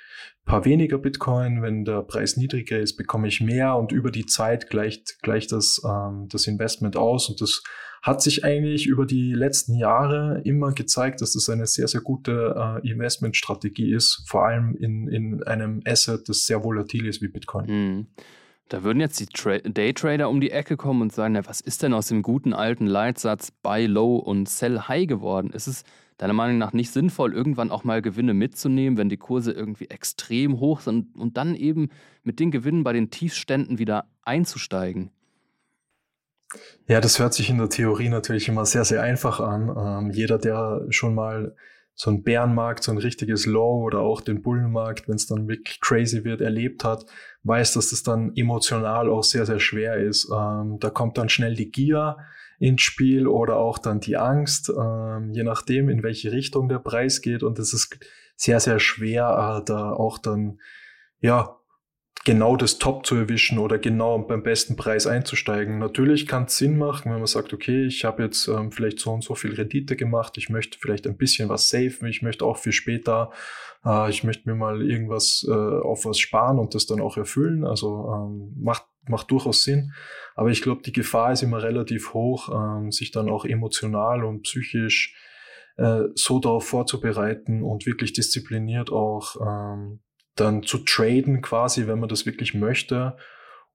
paar 0.44 0.64
weniger 0.64 0.98
Bitcoin, 0.98 1.62
wenn 1.62 1.84
der 1.84 2.02
Preis 2.02 2.36
niedriger 2.36 2.78
ist, 2.78 2.96
bekomme 2.96 3.28
ich 3.28 3.40
mehr. 3.40 3.76
Und 3.76 3.92
über 3.92 4.10
die 4.10 4.26
Zeit 4.26 4.68
gleicht, 4.68 5.22
gleicht 5.22 5.52
das, 5.52 5.80
ähm, 5.84 6.28
das 6.30 6.46
Investment 6.46 6.96
aus. 6.96 7.28
Und 7.28 7.40
das 7.40 7.62
hat 8.02 8.22
sich 8.22 8.44
eigentlich 8.44 8.86
über 8.86 9.06
die 9.06 9.32
letzten 9.32 9.74
Jahre 9.74 10.42
immer 10.44 10.72
gezeigt, 10.72 11.22
dass 11.22 11.32
das 11.32 11.48
eine 11.48 11.66
sehr, 11.66 11.88
sehr 11.88 12.02
gute 12.02 12.80
äh, 12.84 12.88
Investmentstrategie 12.88 13.94
ist, 13.94 14.24
vor 14.26 14.46
allem 14.46 14.76
in, 14.76 15.08
in 15.08 15.42
einem 15.44 15.80
Asset, 15.86 16.28
das 16.28 16.44
sehr 16.44 16.62
volatil 16.62 17.06
ist 17.06 17.22
wie 17.22 17.28
Bitcoin. 17.28 17.66
Mhm. 17.66 18.06
Da 18.74 18.82
würden 18.82 18.98
jetzt 18.98 19.20
die 19.20 19.26
Tra 19.26 19.58
Daytrader 19.58 20.28
um 20.28 20.40
die 20.40 20.50
Ecke 20.50 20.76
kommen 20.76 21.00
und 21.00 21.12
sagen, 21.12 21.34
na, 21.34 21.46
was 21.46 21.60
ist 21.60 21.84
denn 21.84 21.94
aus 21.94 22.08
dem 22.08 22.22
guten 22.22 22.52
alten 22.52 22.88
Leitsatz 22.88 23.52
Buy 23.52 23.86
Low 23.86 24.16
und 24.16 24.48
Sell 24.48 24.80
High 24.88 25.06
geworden? 25.06 25.50
Ist 25.50 25.68
es 25.68 25.84
deiner 26.18 26.32
Meinung 26.32 26.58
nach 26.58 26.72
nicht 26.72 26.90
sinnvoll, 26.90 27.34
irgendwann 27.34 27.70
auch 27.70 27.84
mal 27.84 28.02
Gewinne 28.02 28.34
mitzunehmen, 28.34 28.98
wenn 28.98 29.08
die 29.08 29.16
Kurse 29.16 29.52
irgendwie 29.52 29.90
extrem 29.90 30.58
hoch 30.58 30.80
sind 30.80 31.14
und 31.14 31.36
dann 31.36 31.54
eben 31.54 31.90
mit 32.24 32.40
den 32.40 32.50
Gewinnen 32.50 32.82
bei 32.82 32.92
den 32.92 33.10
Tiefständen 33.10 33.78
wieder 33.78 34.06
einzusteigen? 34.22 35.10
Ja, 36.88 37.00
das 37.00 37.20
hört 37.20 37.32
sich 37.32 37.50
in 37.50 37.58
der 37.58 37.68
Theorie 37.68 38.08
natürlich 38.08 38.48
immer 38.48 38.66
sehr, 38.66 38.84
sehr 38.84 39.02
einfach 39.02 39.38
an. 39.38 39.72
Ähm, 39.76 40.10
jeder, 40.10 40.38
der 40.38 40.84
schon 40.90 41.14
mal 41.14 41.54
so 41.94 42.10
einen 42.10 42.24
Bärenmarkt, 42.24 42.82
so 42.82 42.90
ein 42.90 42.98
richtiges 42.98 43.46
Low 43.46 43.84
oder 43.84 44.00
auch 44.00 44.20
den 44.20 44.42
Bullenmarkt, 44.42 45.08
wenn 45.08 45.14
es 45.14 45.28
dann 45.28 45.46
wirklich 45.46 45.80
crazy 45.80 46.24
wird, 46.24 46.40
erlebt 46.40 46.82
hat, 46.82 47.06
weiß, 47.44 47.74
dass 47.74 47.90
das 47.90 48.02
dann 48.02 48.32
emotional 48.34 49.08
auch 49.08 49.22
sehr, 49.22 49.46
sehr 49.46 49.60
schwer 49.60 49.96
ist. 49.96 50.30
Ähm, 50.34 50.78
da 50.80 50.90
kommt 50.90 51.18
dann 51.18 51.28
schnell 51.28 51.54
die 51.54 51.70
Gier 51.70 52.16
ins 52.58 52.82
Spiel 52.82 53.26
oder 53.26 53.56
auch 53.56 53.78
dann 53.78 54.00
die 54.00 54.16
Angst, 54.16 54.70
ähm, 54.76 55.30
je 55.32 55.44
nachdem, 55.44 55.88
in 55.88 56.02
welche 56.02 56.32
Richtung 56.32 56.68
der 56.68 56.78
Preis 56.78 57.20
geht. 57.20 57.42
Und 57.42 57.58
es 57.58 57.72
ist 57.72 57.98
sehr, 58.36 58.60
sehr 58.60 58.78
schwer, 58.78 59.60
äh, 59.60 59.64
da 59.64 59.92
auch 59.92 60.18
dann, 60.18 60.58
ja, 61.20 61.56
genau 62.24 62.56
das 62.56 62.78
Top 62.78 63.04
zu 63.06 63.16
erwischen 63.16 63.58
oder 63.58 63.78
genau 63.78 64.18
beim 64.18 64.42
besten 64.42 64.76
Preis 64.76 65.06
einzusteigen. 65.06 65.78
Natürlich 65.78 66.26
kann 66.26 66.44
es 66.44 66.56
Sinn 66.56 66.78
machen, 66.78 67.10
wenn 67.10 67.18
man 67.18 67.26
sagt, 67.26 67.52
okay, 67.52 67.84
ich 67.84 68.04
habe 68.04 68.22
jetzt 68.22 68.48
ähm, 68.48 68.72
vielleicht 68.72 68.98
so 68.98 69.12
und 69.12 69.22
so 69.22 69.34
viel 69.34 69.54
Rendite 69.54 69.94
gemacht, 69.94 70.38
ich 70.38 70.48
möchte 70.48 70.78
vielleicht 70.78 71.06
ein 71.06 71.16
bisschen 71.16 71.48
was 71.48 71.68
safen, 71.68 72.08
ich 72.08 72.22
möchte 72.22 72.44
auch 72.46 72.56
für 72.56 72.72
später, 72.72 73.30
äh, 73.84 74.08
ich 74.08 74.24
möchte 74.24 74.48
mir 74.48 74.54
mal 74.54 74.82
irgendwas 74.82 75.46
äh, 75.48 75.52
auf 75.52 76.06
was 76.06 76.18
sparen 76.18 76.58
und 76.58 76.74
das 76.74 76.86
dann 76.86 77.00
auch 77.00 77.18
erfüllen. 77.18 77.66
Also 77.66 78.10
ähm, 78.14 78.54
macht, 78.58 78.84
macht 79.06 79.30
durchaus 79.30 79.62
Sinn. 79.62 79.92
Aber 80.34 80.50
ich 80.50 80.62
glaube, 80.62 80.82
die 80.82 80.92
Gefahr 80.92 81.32
ist 81.32 81.42
immer 81.42 81.62
relativ 81.62 82.14
hoch, 82.14 82.48
ähm, 82.48 82.90
sich 82.90 83.10
dann 83.10 83.28
auch 83.28 83.44
emotional 83.44 84.24
und 84.24 84.42
psychisch 84.42 85.14
äh, 85.76 86.04
so 86.14 86.38
darauf 86.38 86.66
vorzubereiten 86.66 87.62
und 87.62 87.84
wirklich 87.84 88.14
diszipliniert 88.14 88.90
auch 88.90 89.36
ähm, 89.40 90.00
dann 90.36 90.62
zu 90.62 90.78
traden 90.78 91.42
quasi, 91.42 91.86
wenn 91.86 92.00
man 92.00 92.08
das 92.08 92.26
wirklich 92.26 92.54
möchte. 92.54 93.16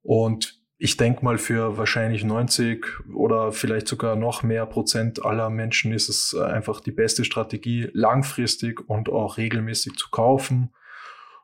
Und 0.02 0.60
ich 0.78 0.96
denke 0.98 1.26
mal, 1.26 1.38
für 1.38 1.78
wahrscheinlich 1.78 2.24
90 2.24 2.86
oder 3.14 3.52
vielleicht 3.52 3.88
sogar 3.88 4.16
noch 4.16 4.44
mehr 4.44 4.66
Prozent 4.66 5.26
aller 5.26 5.50
Menschen 5.50 5.92
ist 5.92 6.08
es 6.10 6.34
einfach 6.34 6.80
die 6.80 6.92
beste 6.92 7.26
Strategie, 7.26 7.90
langfristig 7.94 8.88
und 8.90 9.10
auch 9.10 9.38
regelmäßig 9.38 9.96
zu 9.96 10.10
kaufen 10.10 10.72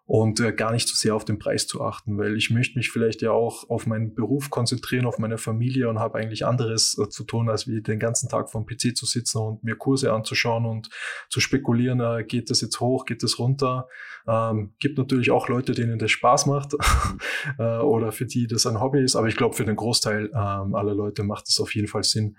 und 0.07 0.39
äh, 0.39 0.53
gar 0.53 0.71
nicht 0.71 0.87
so 0.87 0.93
sehr 0.95 1.15
auf 1.15 1.25
den 1.25 1.39
Preis 1.39 1.65
zu 1.65 1.81
achten, 1.81 2.17
weil 2.19 2.37
ich 2.37 2.51
möchte 2.51 2.77
mich 2.77 2.91
vielleicht 2.91 3.23
ja 3.23 3.31
auch 3.31 3.69
auf 3.69 3.87
meinen 3.87 4.13
Beruf 4.13 4.51
konzentrieren, 4.51 5.07
auf 5.07 5.17
meine 5.17 5.39
Familie 5.39 5.89
und 5.89 5.99
habe 5.99 6.19
eigentlich 6.19 6.45
anderes 6.45 6.97
äh, 6.99 7.09
zu 7.09 7.23
tun, 7.23 7.49
als 7.49 7.67
wie 7.67 7.81
den 7.81 7.97
ganzen 7.97 8.29
Tag 8.29 8.51
vom 8.51 8.67
PC 8.67 8.95
zu 8.95 9.07
sitzen 9.07 9.39
und 9.39 9.63
mir 9.63 9.75
Kurse 9.75 10.13
anzuschauen 10.13 10.65
und 10.65 10.89
zu 11.29 11.39
spekulieren, 11.39 12.01
äh, 12.01 12.23
geht 12.23 12.51
das 12.51 12.61
jetzt 12.61 12.79
hoch, 12.79 13.05
geht 13.05 13.23
das 13.23 13.39
runter. 13.39 13.87
Ähm, 14.27 14.73
gibt 14.79 14.99
natürlich 14.99 15.31
auch 15.31 15.49
Leute, 15.49 15.73
denen 15.73 15.97
das 15.97 16.11
Spaß 16.11 16.45
macht 16.45 16.75
äh, 17.57 17.77
oder 17.79 18.11
für 18.11 18.25
die 18.27 18.45
das 18.45 18.67
ein 18.67 18.79
Hobby 18.79 19.03
ist, 19.03 19.15
aber 19.15 19.27
ich 19.27 19.35
glaube, 19.35 19.55
für 19.55 19.65
den 19.65 19.75
Großteil 19.75 20.29
ähm, 20.33 20.75
aller 20.75 20.93
Leute 20.93 21.23
macht 21.23 21.47
es 21.47 21.59
auf 21.59 21.73
jeden 21.73 21.87
Fall 21.87 22.03
Sinn, 22.03 22.37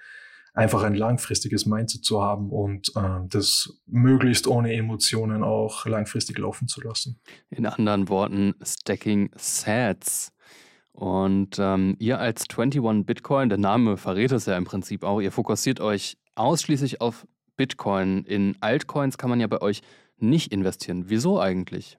einfach 0.56 0.82
ein 0.82 0.94
langfristiges 0.94 1.66
Mindset 1.66 2.04
zu 2.04 2.22
haben 2.22 2.50
und 2.50 2.90
äh, 2.96 3.20
das 3.28 3.78
möglichst 3.86 4.46
ohne 4.46 4.72
Emotionen 4.72 5.44
auch 5.44 5.84
langfristig 5.86 6.38
laufen 6.38 6.66
zu 6.66 6.80
lassen. 6.80 7.20
In 7.50 7.66
anderen 7.66 8.08
Worten, 8.08 8.54
Stacking 8.62 9.30
Sats. 9.36 10.32
Und 10.92 11.58
ähm, 11.58 11.94
ihr 11.98 12.18
als 12.18 12.46
21 12.48 13.04
Bitcoin, 13.04 13.50
der 13.50 13.58
Name 13.58 13.98
verrät 13.98 14.32
es 14.32 14.46
ja 14.46 14.56
im 14.56 14.64
Prinzip 14.64 15.04
auch, 15.04 15.20
ihr 15.20 15.30
fokussiert 15.30 15.78
euch 15.80 16.16
ausschließlich 16.36 17.02
auf 17.02 17.26
Bitcoin. 17.58 18.24
In 18.24 18.56
Altcoins 18.60 19.18
kann 19.18 19.28
man 19.28 19.40
ja 19.40 19.46
bei 19.46 19.60
euch 19.60 19.82
nicht 20.16 20.52
investieren. 20.52 21.04
Wieso 21.08 21.38
eigentlich? 21.38 21.98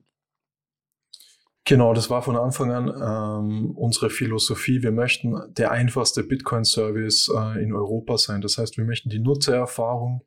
Genau, 1.68 1.94
das 1.94 2.10
war 2.10 2.22
von 2.22 2.38
Anfang 2.38 2.72
an 2.72 2.88
ähm, 2.88 3.72
unsere 3.72 4.10
Philosophie. 4.10 4.84
Wir 4.84 4.94
möchten 4.94 5.36
der 5.50 5.70
einfachste 5.72 6.24
Bitcoin-Service 6.24 7.30
äh, 7.36 7.62
in 7.62 7.74
Europa 7.74 8.18
sein. 8.18 8.40
Das 8.40 8.58
heißt, 8.58 8.78
wir 8.78 8.86
möchten 8.86 9.10
die 9.10 9.20
Nutzererfahrung 9.20 10.24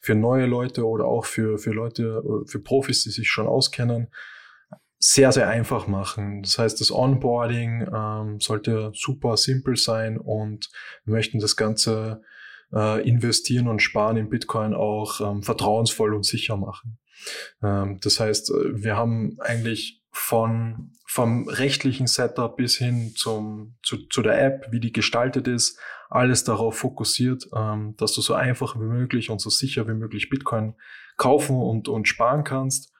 für 0.00 0.14
neue 0.14 0.44
Leute 0.44 0.86
oder 0.86 1.06
auch 1.06 1.24
für, 1.24 1.56
für 1.56 1.70
Leute, 1.70 2.22
äh, 2.22 2.46
für 2.46 2.60
Profis, 2.60 3.04
die 3.04 3.10
sich 3.10 3.30
schon 3.30 3.46
auskennen, 3.46 4.08
sehr, 4.98 5.32
sehr 5.32 5.48
einfach 5.48 5.86
machen. 5.86 6.42
Das 6.42 6.58
heißt, 6.58 6.78
das 6.78 6.92
Onboarding 6.92 7.88
ähm, 7.90 8.40
sollte 8.40 8.92
super 8.94 9.38
simpel 9.38 9.76
sein 9.76 10.18
und 10.18 10.68
wir 11.06 11.14
möchten 11.14 11.38
das 11.38 11.56
Ganze 11.56 12.20
äh, 12.70 13.00
investieren 13.08 13.66
und 13.66 13.80
sparen 13.80 14.18
in 14.18 14.28
Bitcoin 14.28 14.74
auch 14.74 15.22
ähm, 15.22 15.42
vertrauensvoll 15.42 16.12
und 16.12 16.26
sicher 16.26 16.58
machen. 16.58 16.98
Ähm, 17.62 17.98
das 18.02 18.20
heißt, 18.20 18.50
äh, 18.50 18.82
wir 18.84 18.98
haben 18.98 19.38
eigentlich 19.40 20.01
von, 20.12 20.92
vom 21.06 21.48
rechtlichen 21.48 22.06
Setup 22.06 22.56
bis 22.56 22.76
hin 22.76 23.12
zum, 23.16 23.74
zu, 23.82 24.06
zu 24.08 24.22
der 24.22 24.40
App, 24.44 24.68
wie 24.70 24.78
die 24.78 24.92
gestaltet 24.92 25.48
ist, 25.48 25.78
alles 26.10 26.44
darauf 26.44 26.76
fokussiert, 26.76 27.48
ähm, 27.56 27.94
dass 27.96 28.12
du 28.12 28.20
so 28.20 28.34
einfach 28.34 28.76
wie 28.76 28.84
möglich 28.84 29.30
und 29.30 29.40
so 29.40 29.48
sicher 29.48 29.88
wie 29.88 29.94
möglich 29.94 30.28
Bitcoin 30.28 30.74
kaufen 31.16 31.56
und, 31.56 31.88
und 31.88 32.06
sparen 32.06 32.44
kannst. 32.44 32.92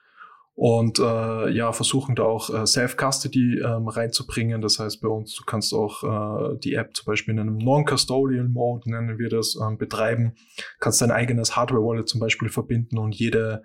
Und 0.55 0.99
äh, 0.99 1.49
ja, 1.49 1.71
versuchen 1.71 2.15
da 2.15 2.23
auch 2.23 2.51
äh, 2.51 2.65
Self-Custody 2.67 3.59
ähm, 3.59 3.87
reinzubringen. 3.87 4.61
Das 4.61 4.77
heißt 4.77 5.01
bei 5.01 5.07
uns, 5.07 5.33
du 5.35 5.43
kannst 5.45 5.73
auch 5.73 6.03
äh, 6.03 6.57
die 6.59 6.75
App 6.75 6.95
zum 6.95 7.05
Beispiel 7.05 7.33
in 7.33 7.39
einem 7.39 7.57
Non-Custodial 7.57 8.47
Mode, 8.49 8.91
nennen 8.91 9.17
wir 9.17 9.29
das, 9.29 9.55
ähm, 9.55 9.79
betreiben. 9.79 10.35
Kannst 10.79 11.01
dein 11.01 11.09
eigenes 11.09 11.55
Hardware-Wallet 11.55 12.07
zum 12.07 12.19
Beispiel 12.19 12.49
verbinden 12.49 12.99
und 12.99 13.15
jede 13.15 13.63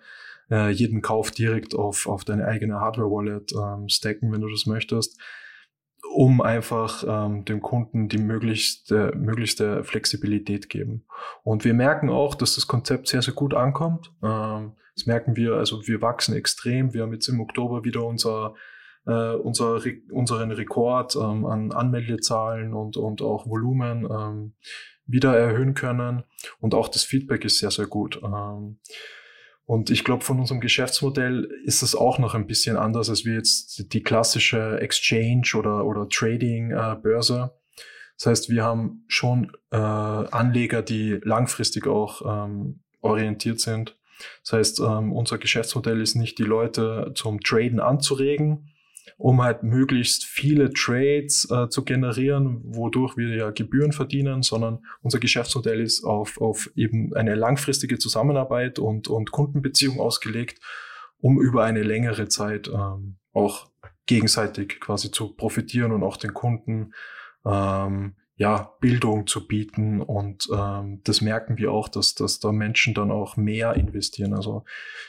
äh, 0.50 0.70
jeden 0.70 1.02
Kauf 1.02 1.30
direkt 1.30 1.74
auf, 1.74 2.06
auf 2.06 2.24
deine 2.24 2.46
eigene 2.46 2.80
Hardware-Wallet 2.80 3.52
ähm, 3.52 3.88
stacken, 3.88 4.32
wenn 4.32 4.40
du 4.40 4.48
das 4.48 4.66
möchtest, 4.66 5.20
um 6.14 6.40
einfach 6.40 7.04
ähm, 7.06 7.44
dem 7.44 7.60
Kunden 7.60 8.08
die 8.08 8.18
möglichste, 8.18 9.12
möglichste 9.16 9.84
Flexibilität 9.84 10.68
geben. 10.68 11.04
Und 11.42 11.64
wir 11.64 11.74
merken 11.74 12.10
auch, 12.10 12.34
dass 12.34 12.54
das 12.54 12.66
Konzept 12.66 13.08
sehr, 13.08 13.22
sehr 13.22 13.34
gut 13.34 13.54
ankommt. 13.54 14.12
Ähm, 14.22 14.72
das 14.94 15.06
merken 15.06 15.36
wir, 15.36 15.54
also 15.54 15.86
wir 15.86 16.02
wachsen 16.02 16.34
extrem. 16.34 16.92
Wir 16.94 17.02
haben 17.02 17.12
jetzt 17.12 17.28
im 17.28 17.40
Oktober 17.40 17.84
wieder 17.84 18.04
unser 18.04 18.54
äh, 19.08 19.34
unser, 19.34 19.80
unseren 20.10 20.52
Rekord 20.52 21.16
ähm, 21.16 21.46
an 21.46 21.72
Anmeldezahlen 21.72 22.74
und, 22.74 22.96
und 22.96 23.22
auch 23.22 23.46
Volumen 23.46 24.06
ähm, 24.10 24.54
wieder 25.06 25.36
erhöhen 25.36 25.74
können. 25.74 26.24
Und 26.60 26.74
auch 26.74 26.88
das 26.88 27.02
Feedback 27.04 27.44
ist 27.44 27.58
sehr, 27.58 27.70
sehr 27.70 27.86
gut. 27.86 28.20
Ähm, 28.22 28.78
und 29.68 29.90
ich 29.90 30.02
glaube, 30.02 30.24
von 30.24 30.40
unserem 30.40 30.60
Geschäftsmodell 30.60 31.46
ist 31.64 31.82
es 31.82 31.94
auch 31.94 32.18
noch 32.18 32.34
ein 32.34 32.46
bisschen 32.46 32.78
anders 32.78 33.10
als 33.10 33.26
wie 33.26 33.34
jetzt 33.34 33.92
die 33.92 34.02
klassische 34.02 34.80
Exchange 34.80 35.42
oder, 35.58 35.84
oder 35.84 36.08
Trading-Börse. 36.08 37.50
Äh, 37.52 37.82
das 38.16 38.26
heißt, 38.26 38.48
wir 38.48 38.64
haben 38.64 39.04
schon 39.08 39.52
äh, 39.70 39.76
Anleger, 39.76 40.80
die 40.80 41.20
langfristig 41.22 41.86
auch 41.86 42.22
ähm, 42.46 42.80
orientiert 43.02 43.60
sind. 43.60 43.94
Das 44.42 44.54
heißt, 44.54 44.80
ähm, 44.80 45.12
unser 45.12 45.36
Geschäftsmodell 45.36 46.00
ist 46.00 46.14
nicht 46.14 46.38
die 46.38 46.44
Leute 46.44 47.12
zum 47.14 47.40
Traden 47.42 47.78
anzuregen, 47.78 48.70
um 49.16 49.42
halt 49.42 49.62
möglichst 49.62 50.24
viele 50.24 50.72
Trades 50.72 51.48
äh, 51.50 51.68
zu 51.68 51.84
generieren, 51.84 52.60
wodurch 52.64 53.16
wir 53.16 53.34
ja 53.34 53.50
Gebühren 53.50 53.92
verdienen, 53.92 54.42
sondern 54.42 54.80
unser 55.02 55.18
Geschäftsmodell 55.18 55.80
ist 55.80 56.04
auf, 56.04 56.40
auf 56.40 56.70
eben 56.76 57.14
eine 57.14 57.34
langfristige 57.34 57.98
Zusammenarbeit 57.98 58.78
und, 58.78 59.08
und 59.08 59.30
Kundenbeziehung 59.30 60.00
ausgelegt, 60.00 60.60
um 61.20 61.40
über 61.40 61.64
eine 61.64 61.82
längere 61.82 62.28
Zeit 62.28 62.68
ähm, 62.68 63.16
auch 63.32 63.70
gegenseitig 64.06 64.80
quasi 64.80 65.10
zu 65.10 65.34
profitieren 65.34 65.92
und 65.92 66.02
auch 66.02 66.16
den 66.16 66.34
Kunden 66.34 66.92
ähm, 67.44 68.16
ja, 68.38 68.72
Bildung 68.80 69.26
zu 69.26 69.46
bieten. 69.46 70.00
Und 70.00 70.48
ähm, 70.54 71.00
das 71.04 71.20
merken 71.20 71.58
wir 71.58 71.72
auch, 71.72 71.88
dass, 71.88 72.14
dass 72.14 72.38
da 72.38 72.52
Menschen 72.52 72.94
dann 72.94 73.10
auch 73.10 73.36
mehr 73.36 73.74
investieren. 73.74 74.32
Also 74.32 74.64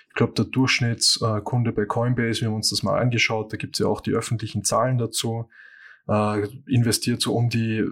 ich 0.07 0.15
glaube, 0.15 0.33
der 0.33 0.45
Durchschnittskunde 0.45 1.71
bei 1.71 1.85
Coinbase, 1.85 2.41
wir 2.41 2.47
haben 2.47 2.55
uns 2.55 2.71
das 2.71 2.81
mal 2.81 2.99
angeschaut, 2.99 3.53
da 3.53 3.57
gibt 3.57 3.75
es 3.75 3.79
ja 3.79 3.87
auch 3.87 4.01
die 4.01 4.11
öffentlichen 4.11 4.63
Zahlen 4.63 4.97
dazu, 4.97 5.47
äh, 6.07 6.47
investiert 6.67 7.21
so 7.21 7.35
um 7.35 7.49
die, 7.49 7.85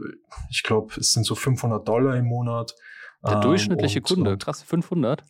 ich 0.49 0.63
glaube, 0.63 0.95
es 0.99 1.13
sind 1.13 1.23
so 1.23 1.35
500 1.35 1.87
Dollar 1.87 2.17
im 2.17 2.25
Monat. 2.25 2.75
Der 3.23 3.35
ähm, 3.35 3.41
durchschnittliche 3.41 3.99
und, 3.99 4.07
Kunde, 4.07 4.37
krass, 4.39 4.63
500 4.63 5.23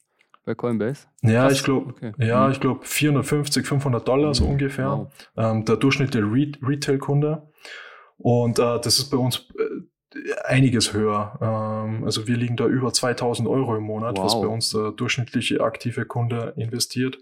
bei 0.45 0.55
Coinbase? 0.55 1.07
Ja, 1.21 1.47
Krass. 1.47 1.57
ich 1.57 1.63
glaube, 1.65 1.89
okay. 1.89 2.13
ja, 2.17 2.45
mhm. 2.45 2.53
ich 2.53 2.61
glaube 2.61 2.85
450, 2.85 3.67
500 3.67 4.07
Dollar 4.07 4.33
so 4.33 4.45
mhm. 4.45 4.51
ungefähr. 4.51 4.89
Wow. 4.89 5.11
Ähm, 5.35 5.65
der 5.65 5.75
durchschnittliche 5.75 6.25
Re 6.25 6.51
Retail-Kunde. 6.61 7.51
Und 8.17 8.57
äh, 8.57 8.79
das 8.79 8.99
ist 8.99 9.09
bei 9.09 9.17
uns 9.17 9.49
äh, 9.59 9.81
einiges 10.43 10.93
höher. 10.93 11.37
Ähm, 11.41 12.03
also 12.03 12.27
wir 12.27 12.37
liegen 12.37 12.55
da 12.55 12.65
über 12.67 12.93
2000 12.93 13.47
Euro 13.47 13.75
im 13.75 13.83
Monat, 13.83 14.17
wow. 14.17 14.25
was 14.25 14.39
bei 14.39 14.47
uns 14.47 14.69
der 14.69 14.91
durchschnittliche 14.91 15.61
aktive 15.61 16.05
Kunde 16.05 16.53
investiert. 16.55 17.19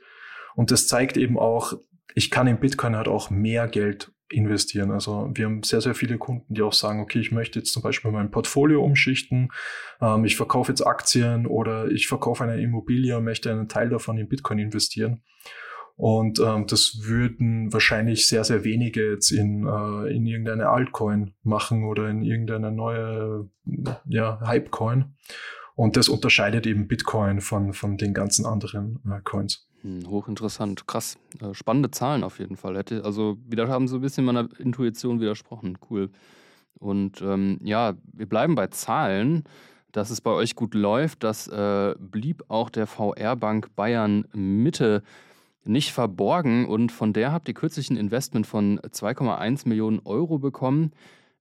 Und 0.55 0.71
das 0.71 0.87
zeigt 0.87 1.17
eben 1.17 1.37
auch, 1.37 1.73
ich 2.13 2.31
kann 2.31 2.47
in 2.47 2.59
Bitcoin 2.59 2.95
halt 2.95 3.07
auch 3.07 3.29
mehr 3.29 3.67
Geld 3.67 4.11
investieren. 4.29 4.91
Also 4.91 5.29
wir 5.33 5.45
haben 5.45 5.63
sehr, 5.63 5.81
sehr 5.81 5.93
viele 5.93 6.17
Kunden, 6.17 6.53
die 6.53 6.61
auch 6.61 6.73
sagen, 6.73 6.99
okay, 6.99 7.19
ich 7.19 7.31
möchte 7.31 7.59
jetzt 7.59 7.71
zum 7.71 7.83
Beispiel 7.83 8.11
mein 8.11 8.31
Portfolio 8.31 8.83
umschichten, 8.83 9.49
ähm, 10.01 10.25
ich 10.25 10.35
verkaufe 10.35 10.71
jetzt 10.71 10.81
Aktien 10.81 11.45
oder 11.45 11.87
ich 11.89 12.07
verkaufe 12.07 12.43
eine 12.43 12.59
Immobilie 12.59 13.17
und 13.17 13.23
möchte 13.23 13.51
einen 13.51 13.67
Teil 13.67 13.89
davon 13.89 14.17
in 14.17 14.27
Bitcoin 14.27 14.59
investieren. 14.59 15.21
Und 15.97 16.39
ähm, 16.39 16.67
das 16.67 16.99
würden 17.03 17.71
wahrscheinlich 17.71 18.27
sehr, 18.27 18.43
sehr 18.43 18.63
wenige 18.65 19.11
jetzt 19.11 19.31
in, 19.31 19.65
äh, 19.65 20.13
in 20.13 20.25
irgendeine 20.25 20.69
Altcoin 20.69 21.33
machen 21.43 21.85
oder 21.85 22.09
in 22.09 22.21
irgendeine 22.21 22.71
neue 22.71 23.49
ja, 24.05 24.39
Hypecoin. 24.45 25.15
Und 25.75 25.97
das 25.97 26.09
unterscheidet 26.09 26.67
eben 26.67 26.87
Bitcoin 26.87 27.39
von, 27.41 27.73
von 27.73 27.97
den 27.97 28.13
ganzen 28.13 28.45
anderen 28.45 28.99
äh, 29.09 29.21
Coins. 29.23 29.67
Hm, 29.81 30.07
hochinteressant, 30.07 30.87
krass. 30.87 31.17
Äh, 31.41 31.53
spannende 31.53 31.91
Zahlen 31.91 32.23
auf 32.23 32.39
jeden 32.39 32.57
Fall. 32.57 32.77
Hätte, 32.77 33.03
also 33.05 33.37
wieder 33.47 33.67
haben 33.69 33.87
so 33.87 33.97
ein 33.97 34.01
bisschen 34.01 34.25
meiner 34.25 34.49
Intuition 34.59 35.21
widersprochen. 35.21 35.77
Cool. 35.89 36.09
Und 36.79 37.21
ähm, 37.21 37.59
ja, 37.63 37.93
wir 38.11 38.27
bleiben 38.27 38.55
bei 38.55 38.67
Zahlen. 38.67 39.43
Dass 39.91 40.09
es 40.09 40.19
bei 40.19 40.31
euch 40.31 40.55
gut 40.55 40.73
läuft, 40.73 41.23
das 41.23 41.47
äh, 41.47 41.95
blieb 41.97 42.43
auch 42.49 42.69
der 42.69 42.85
VR-Bank 42.85 43.77
Bayern 43.77 44.25
Mitte 44.33 45.03
nicht 45.65 45.91
verborgen 45.91 46.65
und 46.65 46.91
von 46.91 47.13
der 47.13 47.31
habt 47.31 47.47
ihr 47.47 47.53
kürzlich 47.53 47.89
ein 47.89 47.97
Investment 47.97 48.47
von 48.47 48.79
2,1 48.79 49.67
Millionen 49.67 49.99
Euro 50.05 50.39
bekommen. 50.39 50.91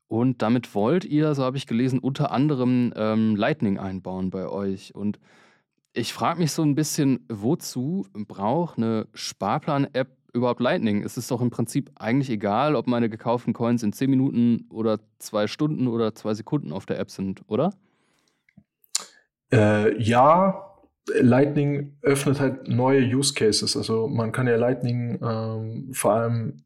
Und 0.09 0.43
damit 0.43 0.75
wollt 0.75 1.05
ihr, 1.05 1.35
so 1.35 1.45
habe 1.45 1.57
ich 1.57 1.67
gelesen, 1.67 1.99
unter 1.99 2.31
anderem 2.31 2.93
ähm, 2.97 3.37
Lightning 3.37 3.79
einbauen 3.79 4.31
bei 4.31 4.49
euch. 4.49 4.95
Und 4.95 5.19
ich 5.93 6.13
frage 6.13 6.41
mich 6.41 6.53
so 6.53 6.63
ein 6.63 6.75
bisschen, 6.75 7.25
wozu 7.29 8.07
braucht 8.13 8.79
eine 8.79 9.07
Sparplan-App 9.15 10.09
überhaupt 10.33 10.61
Lightning? 10.61 11.03
Es 11.03 11.17
ist 11.17 11.31
doch 11.31 11.41
im 11.41 11.51
Prinzip 11.51 11.91
eigentlich 11.95 12.31
egal, 12.31 12.77
ob 12.77 12.87
meine 12.87 13.09
gekauften 13.09 13.53
Coins 13.53 13.83
in 13.83 13.93
10 13.93 14.11
Minuten 14.11 14.67
oder 14.71 14.99
2 15.19 15.47
Stunden 15.47 15.87
oder 15.87 16.15
2 16.15 16.35
Sekunden 16.35 16.73
auf 16.73 16.87
der 16.87 16.99
App 16.99 17.11
sind, 17.11 17.43
oder? 17.47 17.73
Äh, 19.53 20.01
ja, 20.03 20.74
Lightning 21.07 21.99
öffnet 22.03 22.41
halt 22.41 22.69
neue 22.69 23.03
Use 23.03 23.35
Cases. 23.35 23.77
Also 23.77 24.09
man 24.09 24.33
kann 24.33 24.47
ja 24.47 24.57
Lightning 24.57 25.19
ähm, 25.23 25.91
vor 25.93 26.13
allem 26.15 26.65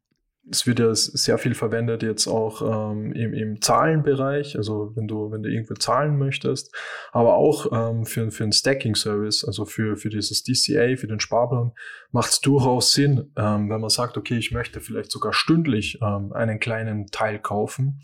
es 0.50 0.66
wird 0.66 0.78
ja 0.78 0.94
sehr 0.94 1.38
viel 1.38 1.54
verwendet 1.54 2.02
jetzt 2.02 2.26
auch 2.26 2.62
ähm, 2.62 3.12
im, 3.12 3.34
im 3.34 3.60
Zahlenbereich, 3.60 4.56
also 4.56 4.92
wenn 4.94 5.06
du, 5.06 5.30
wenn 5.30 5.42
du 5.42 5.50
irgendwo 5.50 5.74
zahlen 5.74 6.18
möchtest, 6.18 6.74
aber 7.12 7.34
auch 7.34 7.70
ähm, 7.72 8.06
für, 8.06 8.30
für 8.30 8.44
einen 8.44 8.52
Stacking-Service, 8.52 9.44
also 9.44 9.64
für, 9.64 9.96
für 9.96 10.08
dieses 10.08 10.42
DCA, 10.44 10.96
für 10.96 11.06
den 11.06 11.20
Sparplan, 11.20 11.72
macht 12.12 12.30
es 12.30 12.40
durchaus 12.40 12.92
Sinn, 12.92 13.32
ähm, 13.36 13.68
wenn 13.70 13.80
man 13.80 13.90
sagt, 13.90 14.16
okay, 14.16 14.38
ich 14.38 14.50
möchte 14.50 14.80
vielleicht 14.80 15.10
sogar 15.10 15.32
stündlich 15.32 15.98
ähm, 16.02 16.32
einen 16.32 16.60
kleinen 16.60 17.06
Teil 17.08 17.38
kaufen 17.38 18.02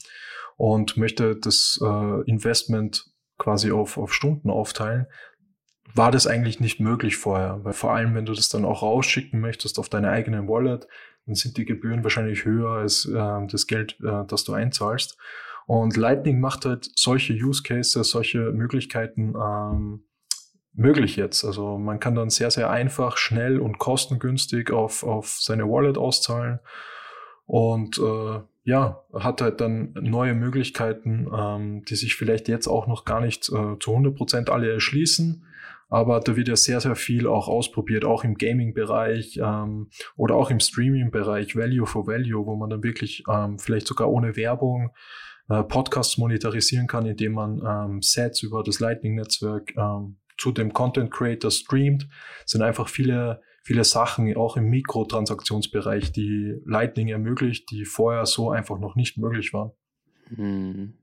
und 0.56 0.96
möchte 0.96 1.36
das 1.36 1.80
äh, 1.82 2.30
Investment 2.30 3.06
quasi 3.38 3.72
auf, 3.72 3.98
auf 3.98 4.12
Stunden 4.12 4.50
aufteilen, 4.50 5.06
war 5.92 6.10
das 6.10 6.26
eigentlich 6.26 6.60
nicht 6.60 6.80
möglich 6.80 7.16
vorher, 7.16 7.60
weil 7.62 7.72
vor 7.72 7.92
allem, 7.92 8.14
wenn 8.14 8.26
du 8.26 8.32
das 8.32 8.48
dann 8.48 8.64
auch 8.64 8.82
rausschicken 8.82 9.40
möchtest 9.40 9.78
auf 9.78 9.88
deine 9.88 10.10
eigene 10.10 10.48
Wallet, 10.48 10.88
dann 11.26 11.34
sind 11.34 11.56
die 11.56 11.64
Gebühren 11.64 12.02
wahrscheinlich 12.02 12.44
höher 12.44 12.70
als 12.70 13.06
äh, 13.06 13.46
das 13.46 13.66
Geld, 13.66 13.98
äh, 14.02 14.24
das 14.26 14.44
du 14.44 14.52
einzahlst. 14.52 15.16
Und 15.66 15.96
Lightning 15.96 16.40
macht 16.40 16.66
halt 16.66 16.90
solche 16.94 17.32
Use 17.32 17.62
Cases, 17.62 18.08
solche 18.08 18.52
Möglichkeiten 18.52 19.34
ähm, 19.34 20.04
möglich 20.74 21.16
jetzt. 21.16 21.44
Also 21.44 21.78
man 21.78 22.00
kann 22.00 22.14
dann 22.14 22.30
sehr, 22.30 22.50
sehr 22.50 22.70
einfach, 22.70 23.16
schnell 23.16 23.58
und 23.58 23.78
kostengünstig 23.78 24.70
auf, 24.70 25.04
auf 25.04 25.38
seine 25.40 25.68
Wallet 25.68 25.96
auszahlen. 25.96 26.60
Und 27.46 27.98
äh, 27.98 28.40
ja, 28.64 29.04
hat 29.12 29.40
halt 29.40 29.60
dann 29.60 29.92
neue 29.94 30.34
Möglichkeiten, 30.34 31.28
ähm, 31.34 31.84
die 31.84 31.96
sich 31.96 32.16
vielleicht 32.16 32.48
jetzt 32.48 32.66
auch 32.66 32.86
noch 32.86 33.04
gar 33.04 33.20
nicht 33.20 33.48
äh, 33.50 33.78
zu 33.78 33.90
100 33.90 34.14
Prozent 34.14 34.50
alle 34.50 34.72
erschließen. 34.72 35.46
Aber 35.88 36.20
da 36.20 36.36
wird 36.36 36.48
ja 36.48 36.56
sehr, 36.56 36.80
sehr 36.80 36.96
viel 36.96 37.26
auch 37.26 37.48
ausprobiert, 37.48 38.04
auch 38.04 38.24
im 38.24 38.34
Gaming-Bereich 38.34 39.38
ähm, 39.42 39.90
oder 40.16 40.34
auch 40.34 40.50
im 40.50 40.60
Streaming-Bereich, 40.60 41.56
Value 41.56 41.86
for 41.86 42.06
Value, 42.06 42.46
wo 42.46 42.56
man 42.56 42.70
dann 42.70 42.82
wirklich 42.82 43.24
ähm, 43.28 43.58
vielleicht 43.58 43.86
sogar 43.86 44.10
ohne 44.10 44.36
Werbung 44.36 44.90
äh, 45.48 45.62
Podcasts 45.62 46.18
monetarisieren 46.18 46.86
kann, 46.86 47.06
indem 47.06 47.32
man 47.32 47.62
ähm, 47.66 48.02
Sets 48.02 48.42
über 48.42 48.62
das 48.62 48.80
Lightning-Netzwerk 48.80 49.74
ähm, 49.76 50.16
zu 50.38 50.52
dem 50.52 50.72
Content 50.72 51.10
Creator 51.10 51.50
streamt. 51.50 52.08
Es 52.44 52.52
sind 52.52 52.62
einfach 52.62 52.88
viele, 52.88 53.42
viele 53.62 53.84
Sachen, 53.84 54.34
auch 54.36 54.56
im 54.56 54.68
Mikrotransaktionsbereich, 54.70 56.12
die 56.12 56.56
Lightning 56.64 57.08
ermöglicht, 57.08 57.70
die 57.70 57.84
vorher 57.84 58.26
so 58.26 58.50
einfach 58.50 58.78
noch 58.78 58.96
nicht 58.96 59.18
möglich 59.18 59.52
waren. 59.52 59.72
Hm. 60.34 60.94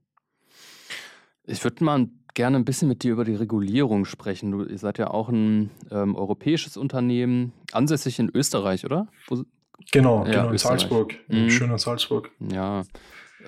Ich 1.46 1.64
würde 1.64 1.84
mal 1.84 2.08
gerne 2.34 2.58
ein 2.58 2.66
bisschen 2.66 2.88
mit 2.88 3.04
dir 3.04 3.12
über 3.12 3.26
die 3.26 3.36
Regulierung 3.36 4.06
sprechen. 4.06 4.52
Du, 4.52 4.64
ihr 4.64 4.78
seid 4.78 4.98
ja 4.98 5.10
auch 5.10 5.30
ein 5.30 5.70
ähm, 5.92 6.16
europäisches 6.16 6.78
Unternehmen, 6.78 7.54
ansässig 7.72 8.20
in 8.20 8.32
Österreich, 8.34 8.86
oder? 8.86 9.08
Wo, 9.28 9.44
genau, 9.92 10.26
ja, 10.26 10.32
genau 10.32 10.52
in 10.52 10.58
Salzburg. 10.58 11.16
Mhm. 11.28 11.50
Schön 11.50 11.72
in 11.72 11.78
Salzburg. 11.78 12.32
Ja. 12.52 12.84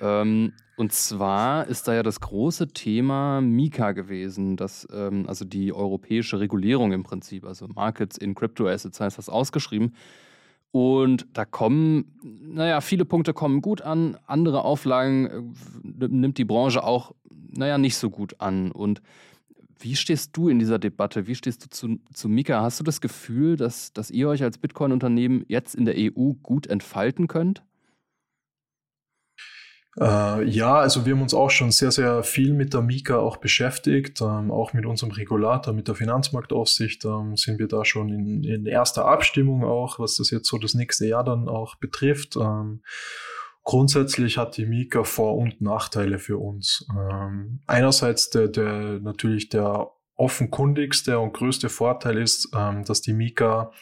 Ähm, 0.00 0.52
und 0.76 0.92
zwar 0.92 1.68
ist 1.68 1.86
da 1.86 1.94
ja 1.94 2.02
das 2.02 2.20
große 2.20 2.68
Thema 2.68 3.40
Mika 3.40 3.92
gewesen, 3.92 4.56
das, 4.56 4.88
ähm, 4.92 5.24
also 5.28 5.44
die 5.44 5.72
europäische 5.72 6.40
Regulierung 6.40 6.92
im 6.92 7.04
Prinzip, 7.04 7.44
also 7.44 7.68
Markets 7.68 8.18
in 8.18 8.34
Crypto 8.34 8.66
Assets 8.66 9.00
heißt 9.00 9.18
das 9.18 9.28
ausgeschrieben. 9.28 9.94
Und 10.74 11.28
da 11.34 11.44
kommen, 11.44 12.18
naja, 12.20 12.80
viele 12.80 13.04
Punkte 13.04 13.32
kommen 13.32 13.62
gut 13.62 13.82
an, 13.82 14.18
andere 14.26 14.64
Auflagen 14.64 15.54
äh, 16.00 16.08
nimmt 16.08 16.36
die 16.36 16.44
Branche 16.44 16.82
auch, 16.82 17.14
naja, 17.52 17.78
nicht 17.78 17.96
so 17.96 18.10
gut 18.10 18.40
an. 18.40 18.72
Und 18.72 19.00
wie 19.78 19.94
stehst 19.94 20.36
du 20.36 20.48
in 20.48 20.58
dieser 20.58 20.80
Debatte? 20.80 21.28
Wie 21.28 21.36
stehst 21.36 21.64
du 21.64 21.70
zu, 21.70 22.00
zu 22.12 22.28
Mika? 22.28 22.60
Hast 22.60 22.80
du 22.80 22.82
das 22.82 23.00
Gefühl, 23.00 23.54
dass, 23.54 23.92
dass 23.92 24.10
ihr 24.10 24.28
euch 24.28 24.42
als 24.42 24.58
Bitcoin-Unternehmen 24.58 25.44
jetzt 25.46 25.76
in 25.76 25.84
der 25.84 25.94
EU 25.96 26.32
gut 26.42 26.66
entfalten 26.66 27.28
könnt? 27.28 27.62
Äh, 30.00 30.44
ja, 30.48 30.74
also 30.74 31.06
wir 31.06 31.14
haben 31.14 31.22
uns 31.22 31.34
auch 31.34 31.50
schon 31.50 31.70
sehr, 31.70 31.92
sehr 31.92 32.22
viel 32.24 32.52
mit 32.52 32.74
der 32.74 32.82
Mika 32.82 33.18
auch 33.18 33.36
beschäftigt, 33.36 34.20
ähm, 34.20 34.50
auch 34.50 34.72
mit 34.72 34.86
unserem 34.86 35.12
Regulator, 35.12 35.72
mit 35.72 35.86
der 35.86 35.94
Finanzmarktaufsicht 35.94 37.04
ähm, 37.04 37.36
sind 37.36 37.58
wir 37.58 37.68
da 37.68 37.84
schon 37.84 38.08
in, 38.08 38.42
in, 38.42 38.66
erster 38.66 39.04
Abstimmung 39.04 39.64
auch, 39.64 39.98
was 40.00 40.16
das 40.16 40.30
jetzt 40.30 40.48
so 40.48 40.58
das 40.58 40.74
nächste 40.74 41.06
Jahr 41.06 41.22
dann 41.22 41.48
auch 41.48 41.76
betrifft. 41.76 42.36
Ähm, 42.36 42.82
grundsätzlich 43.62 44.36
hat 44.36 44.56
die 44.56 44.66
Mika 44.66 45.04
Vor- 45.04 45.36
und 45.36 45.60
Nachteile 45.60 46.18
für 46.18 46.38
uns. 46.38 46.86
Ähm, 46.90 47.60
einerseits 47.68 48.30
der, 48.30 48.48
der 48.48 48.98
natürlich 49.00 49.48
der 49.48 49.90
offenkundigste 50.16 51.18
und 51.20 51.34
größte 51.34 51.68
Vorteil 51.68 52.18
ist, 52.18 52.50
ähm, 52.54 52.84
dass 52.84 53.00
die 53.00 53.12
Mika 53.12 53.72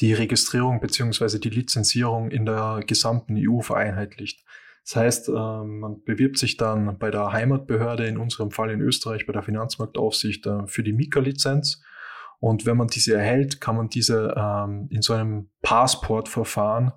die 0.00 0.12
Registrierung 0.12 0.80
beziehungsweise 0.80 1.40
die 1.40 1.48
Lizenzierung 1.48 2.30
in 2.30 2.44
der 2.44 2.82
gesamten 2.86 3.36
EU 3.38 3.60
vereinheitlicht. 3.60 4.44
Das 4.86 4.96
heißt, 4.96 5.28
ähm, 5.30 5.80
man 5.80 6.04
bewirbt 6.04 6.38
sich 6.38 6.56
dann 6.56 6.96
bei 6.98 7.10
der 7.10 7.32
Heimatbehörde, 7.32 8.06
in 8.06 8.18
unserem 8.18 8.52
Fall 8.52 8.70
in 8.70 8.80
Österreich, 8.80 9.26
bei 9.26 9.32
der 9.32 9.42
Finanzmarktaufsicht 9.42 10.46
äh, 10.46 10.66
für 10.68 10.84
die 10.84 10.92
Mika-Lizenz. 10.92 11.82
Und 12.38 12.66
wenn 12.66 12.76
man 12.76 12.86
diese 12.86 13.14
erhält, 13.14 13.60
kann 13.60 13.74
man 13.74 13.88
diese 13.88 14.34
ähm, 14.36 14.86
in 14.90 15.02
so 15.02 15.12
einem 15.12 15.50
Passportverfahren 15.62 16.92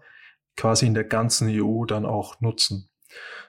quasi 0.55 0.85
in 0.85 0.93
der 0.93 1.05
ganzen 1.05 1.49
EU 1.49 1.85
dann 1.85 2.05
auch 2.05 2.39
nutzen. 2.41 2.89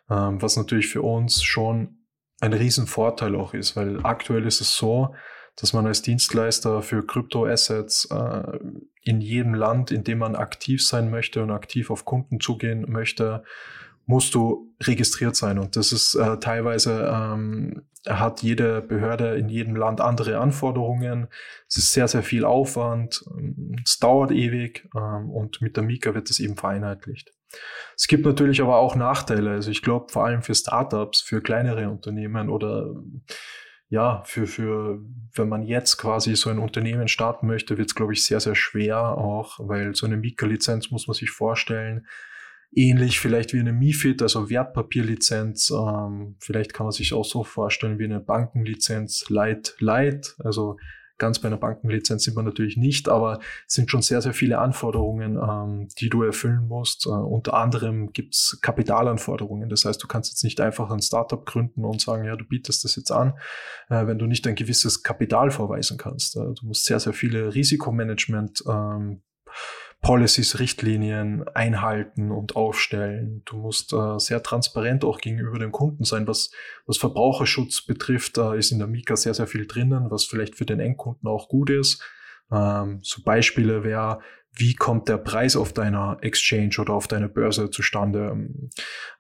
Ähm, 0.08 0.40
was 0.40 0.56
natürlich 0.56 0.88
für 0.88 1.02
uns 1.02 1.42
schon 1.42 2.06
ein 2.40 2.54
Riesenvorteil 2.54 3.34
auch 3.34 3.52
ist, 3.52 3.76
weil 3.76 4.00
aktuell 4.04 4.46
ist 4.46 4.62
es 4.62 4.74
so, 4.74 5.14
dass 5.56 5.74
man 5.74 5.86
als 5.86 6.00
Dienstleister 6.00 6.80
für 6.80 7.06
Kryptoassets 7.06 8.06
äh, 8.10 8.58
in 9.02 9.20
jedem 9.20 9.52
Land, 9.52 9.90
in 9.90 10.04
dem 10.04 10.18
man 10.18 10.34
aktiv 10.34 10.86
sein 10.86 11.10
möchte 11.10 11.42
und 11.42 11.50
aktiv 11.50 11.90
auf 11.90 12.06
Kunden 12.06 12.40
zugehen 12.40 12.90
möchte, 12.90 13.44
musst 14.10 14.34
du 14.34 14.74
registriert 14.82 15.36
sein. 15.36 15.58
Und 15.58 15.76
das 15.76 15.92
ist 15.92 16.14
äh, 16.16 16.38
teilweise, 16.38 17.08
ähm, 17.10 17.82
hat 18.08 18.42
jede 18.42 18.80
Behörde 18.80 19.36
in 19.36 19.48
jedem 19.48 19.76
Land 19.76 20.00
andere 20.00 20.38
Anforderungen. 20.38 21.28
Es 21.68 21.76
ist 21.76 21.92
sehr, 21.92 22.08
sehr 22.08 22.22
viel 22.22 22.44
Aufwand. 22.44 23.24
Es 23.84 23.98
dauert 23.98 24.32
ewig 24.32 24.88
ähm, 24.96 25.30
und 25.30 25.62
mit 25.62 25.76
der 25.76 25.84
Mika 25.84 26.14
wird 26.14 26.28
es 26.28 26.40
eben 26.40 26.56
vereinheitlicht. 26.56 27.32
Es 27.96 28.08
gibt 28.08 28.24
natürlich 28.24 28.60
aber 28.60 28.78
auch 28.78 28.96
Nachteile. 28.96 29.50
Also 29.50 29.70
ich 29.70 29.82
glaube, 29.82 30.10
vor 30.10 30.24
allem 30.24 30.42
für 30.42 30.54
Startups, 30.54 31.20
für 31.20 31.40
kleinere 31.40 31.88
Unternehmen 31.88 32.48
oder 32.48 32.94
ja, 33.88 34.22
für, 34.24 34.46
für, 34.46 35.00
wenn 35.34 35.48
man 35.48 35.62
jetzt 35.62 35.96
quasi 35.96 36.36
so 36.36 36.48
ein 36.48 36.60
Unternehmen 36.60 37.08
starten 37.08 37.48
möchte, 37.48 37.76
wird 37.76 37.88
es, 37.88 37.94
glaube 37.96 38.12
ich, 38.12 38.24
sehr, 38.24 38.40
sehr 38.40 38.54
schwer 38.54 38.98
auch, 39.00 39.58
weil 39.58 39.94
so 39.94 40.06
eine 40.06 40.16
Mika-Lizenz 40.16 40.90
muss 40.92 41.08
man 41.08 41.14
sich 41.14 41.30
vorstellen, 41.30 42.06
ähnlich 42.72 43.18
vielleicht 43.18 43.52
wie 43.52 43.60
eine 43.60 43.72
MIFID, 43.72 44.22
also 44.22 44.48
Wertpapierlizenz. 44.48 45.70
Ähm, 45.70 46.36
vielleicht 46.38 46.72
kann 46.72 46.86
man 46.86 46.92
sich 46.92 47.12
auch 47.12 47.24
so 47.24 47.44
vorstellen 47.44 47.98
wie 47.98 48.04
eine 48.04 48.20
Bankenlizenz 48.20 49.28
Light 49.28 49.74
Light. 49.80 50.36
Also 50.38 50.76
ganz 51.20 51.38
bei 51.38 51.48
einer 51.48 51.58
Bankenlizenz 51.58 52.24
sind 52.24 52.36
wir 52.36 52.42
natürlich 52.42 52.76
nicht, 52.76 53.08
aber 53.08 53.38
es 53.68 53.74
sind 53.74 53.90
schon 53.90 54.02
sehr, 54.02 54.20
sehr 54.22 54.32
viele 54.32 54.58
Anforderungen, 54.58 55.36
ähm, 55.36 55.88
die 56.00 56.08
du 56.08 56.22
erfüllen 56.22 56.66
musst. 56.66 57.06
Äh, 57.06 57.10
unter 57.10 57.54
anderem 57.54 58.12
gibt's 58.12 58.58
Kapitalanforderungen. 58.60 59.68
Das 59.68 59.84
heißt, 59.84 60.02
du 60.02 60.08
kannst 60.08 60.32
jetzt 60.32 60.42
nicht 60.42 60.60
einfach 60.60 60.90
ein 60.90 61.02
Startup 61.02 61.44
gründen 61.44 61.84
und 61.84 62.00
sagen, 62.00 62.24
ja, 62.24 62.34
du 62.34 62.44
bietest 62.44 62.82
das 62.84 62.96
jetzt 62.96 63.12
an, 63.12 63.34
äh, 63.90 64.06
wenn 64.06 64.18
du 64.18 64.26
nicht 64.26 64.46
ein 64.48 64.56
gewisses 64.56 65.04
Kapital 65.04 65.52
vorweisen 65.52 65.98
kannst. 65.98 66.36
Äh, 66.36 66.54
du 66.58 66.66
musst 66.66 66.86
sehr, 66.86 66.98
sehr 66.98 67.12
viele 67.12 67.54
Risikomanagement 67.54 68.64
ähm, 68.66 69.22
Policies, 70.02 70.58
Richtlinien 70.58 71.46
einhalten 71.48 72.30
und 72.30 72.56
aufstellen. 72.56 73.42
Du 73.44 73.56
musst 73.56 73.92
äh, 73.92 74.18
sehr 74.18 74.42
transparent 74.42 75.04
auch 75.04 75.18
gegenüber 75.18 75.58
dem 75.58 75.72
Kunden 75.72 76.04
sein. 76.04 76.26
Was, 76.26 76.50
was 76.86 76.96
Verbraucherschutz 76.96 77.82
betrifft, 77.82 78.38
da 78.38 78.54
ist 78.54 78.72
in 78.72 78.78
der 78.78 78.88
Mika 78.88 79.16
sehr, 79.16 79.34
sehr 79.34 79.46
viel 79.46 79.66
drinnen, 79.66 80.10
was 80.10 80.24
vielleicht 80.24 80.56
für 80.56 80.64
den 80.64 80.80
Endkunden 80.80 81.28
auch 81.28 81.48
gut 81.48 81.68
ist. 81.68 82.02
Ähm, 82.50 83.00
so 83.02 83.22
Beispiele 83.22 83.84
wäre, 83.84 84.20
wie 84.52 84.74
kommt 84.74 85.08
der 85.08 85.16
Preis 85.16 85.56
auf 85.56 85.72
deiner 85.72 86.18
Exchange 86.22 86.76
oder 86.80 86.94
auf 86.94 87.06
deiner 87.08 87.28
Börse 87.28 87.70
zustande. 87.70 88.30
Ähm, 88.32 88.70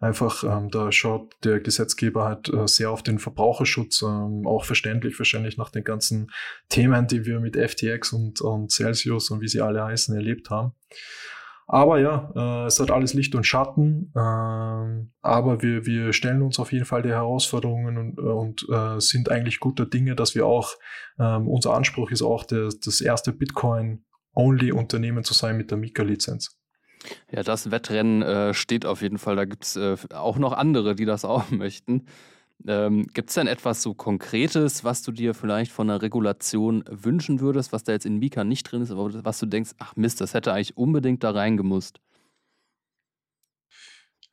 einfach, 0.00 0.44
ähm, 0.44 0.70
da 0.70 0.90
schaut 0.90 1.34
der 1.44 1.60
Gesetzgeber 1.60 2.24
halt 2.24 2.52
äh, 2.52 2.66
sehr 2.66 2.90
auf 2.90 3.02
den 3.02 3.18
Verbraucherschutz, 3.18 4.02
ähm, 4.02 4.46
auch 4.46 4.64
verständlich 4.64 5.18
wahrscheinlich 5.18 5.56
nach 5.56 5.70
den 5.70 5.84
ganzen 5.84 6.30
Themen, 6.68 7.06
die 7.06 7.24
wir 7.24 7.40
mit 7.40 7.56
FTX 7.56 8.12
und, 8.12 8.40
und 8.40 8.72
Celsius 8.72 9.30
und 9.30 9.40
wie 9.40 9.48
sie 9.48 9.60
alle 9.60 9.84
heißen 9.84 10.14
erlebt 10.14 10.50
haben. 10.50 10.72
Aber 11.72 12.00
ja, 12.00 12.32
äh, 12.34 12.66
es 12.66 12.80
hat 12.80 12.90
alles 12.90 13.14
Licht 13.14 13.36
und 13.36 13.46
Schatten. 13.46 14.10
Äh, 14.16 14.18
aber 14.18 15.62
wir, 15.62 15.86
wir 15.86 16.12
stellen 16.12 16.42
uns 16.42 16.58
auf 16.58 16.72
jeden 16.72 16.84
Fall 16.84 17.02
die 17.02 17.10
Herausforderungen 17.10 17.96
und, 17.96 18.18
und 18.18 18.66
äh, 18.68 18.98
sind 18.98 19.30
eigentlich 19.30 19.60
guter 19.60 19.86
Dinge, 19.86 20.16
dass 20.16 20.34
wir 20.34 20.46
auch, 20.46 20.74
ähm, 21.20 21.46
unser 21.46 21.74
Anspruch 21.74 22.10
ist 22.10 22.22
auch, 22.22 22.42
der, 22.42 22.70
das 22.84 23.00
erste 23.00 23.32
Bitcoin 23.32 24.04
Only-Unternehmen 24.40 25.24
zu 25.24 25.34
sein 25.34 25.56
mit 25.56 25.70
der 25.70 25.78
Mika-Lizenz. 25.78 26.56
Ja, 27.30 27.42
das 27.42 27.70
Wettrennen 27.70 28.22
äh, 28.22 28.54
steht 28.54 28.84
auf 28.84 29.02
jeden 29.02 29.18
Fall. 29.18 29.36
Da 29.36 29.44
gibt 29.44 29.64
es 29.64 29.76
äh, 29.76 29.96
auch 30.14 30.38
noch 30.38 30.52
andere, 30.52 30.94
die 30.94 31.04
das 31.04 31.24
auch 31.24 31.50
möchten. 31.50 32.06
Ähm, 32.66 33.06
gibt 33.14 33.30
es 33.30 33.34
denn 33.36 33.46
etwas 33.46 33.80
so 33.80 33.94
Konkretes, 33.94 34.84
was 34.84 35.02
du 35.02 35.12
dir 35.12 35.32
vielleicht 35.32 35.72
von 35.72 35.88
einer 35.88 36.02
Regulation 36.02 36.84
wünschen 36.90 37.40
würdest, 37.40 37.72
was 37.72 37.84
da 37.84 37.92
jetzt 37.92 38.04
in 38.04 38.18
Mika 38.18 38.44
nicht 38.44 38.64
drin 38.64 38.82
ist, 38.82 38.90
aber 38.90 39.24
was 39.24 39.38
du 39.38 39.46
denkst, 39.46 39.70
ach 39.78 39.96
Mist, 39.96 40.20
das 40.20 40.34
hätte 40.34 40.52
eigentlich 40.52 40.76
unbedingt 40.76 41.24
da 41.24 41.30
reingemusst? 41.30 42.00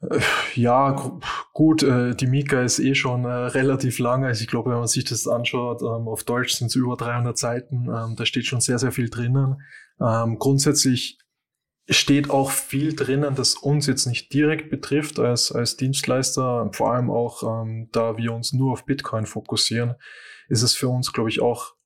Äh, 0.02 0.20
ja, 0.56 1.20
gut, 1.54 1.84
äh, 1.84 2.16
die 2.16 2.28
Mika 2.28 2.62
ist 2.62 2.80
eh 2.80 2.96
schon 2.96 3.24
äh, 3.26 3.30
relativ 3.30 4.00
lang. 4.00 4.26
Also 4.26 4.42
ich 4.42 4.48
glaube, 4.48 4.72
wenn 4.72 4.78
man 4.78 4.88
sich 4.88 5.06
das 5.06 5.28
anschaut, 5.28 5.82
ähm, 5.82 6.08
auf 6.08 6.24
Deutsch 6.24 6.54
sind 6.54 6.68
es 6.68 6.76
über 6.76 6.98
300 6.98 7.38
Seiten. 7.38 7.88
Ähm, 7.88 8.16
da 8.18 8.26
steht 8.26 8.46
schon 8.46 8.62
sehr, 8.62 8.78
sehr 8.78 8.92
viel 8.92 9.10
drinnen. 9.10 9.62
Ähm, 10.00 10.38
grundsätzlich 10.40 11.20
steht 11.90 12.30
auch 12.30 12.52
viel 12.52 12.96
drinnen, 12.96 13.36
das 13.36 13.56
uns 13.56 13.88
jetzt 13.88 14.06
nicht 14.08 14.34
direkt 14.34 14.70
betrifft 14.70 15.20
als, 15.20 15.52
als 15.52 15.78
Dienstleister. 15.78 16.70
Vor 16.74 16.94
allem 16.94 17.10
auch, 17.10 17.66
da 17.94 18.18
wir 18.18 18.34
uns 18.34 18.52
nur 18.52 18.74
auf 18.74 18.86
Bitcoin 18.86 19.26
fokussieren, 19.26 19.96
ist 20.50 20.64
es 20.64 20.74
für 20.74 20.90
uns, 20.90 21.14
glaube 21.14 21.30
ich, 21.30 21.42
auch 21.42 21.78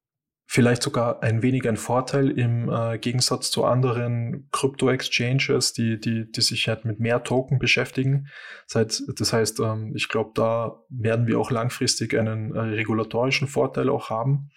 vielleicht 0.52 0.84
sogar 0.84 1.24
ein 1.24 1.41
wenig 1.43 1.65
ein 1.65 1.78
Vorteil 1.78 2.30
im 2.30 2.69
äh, 2.69 2.97
Gegensatz 2.97 3.52
zu 3.52 3.63
anderen 3.63 4.50
Krypto-Exchanges, 4.52 5.71
die, 5.71 5.97
die, 5.97 6.30
die 6.30 6.41
sich 6.41 6.67
halt 6.67 6.84
mit 6.84 7.00
mehr 7.00 7.24
Token 7.24 7.58
beschäftigen. 7.58 8.28
Das 8.67 8.76
heißt, 8.76 9.04
das 9.15 9.32
heißt 9.32 9.62
ähm, 9.62 9.93
ich 9.95 10.10
glaube, 10.10 10.32
da 10.36 10.84
werden 10.89 11.26
wir 11.26 11.39
auch 11.39 11.52
langfristig 11.52 12.19
einen 12.19 12.54
äh, 12.54 12.60
regulatorischen 12.60 13.47
Vorteil 13.47 13.88
auch 13.88 14.10
haben, 14.10 14.50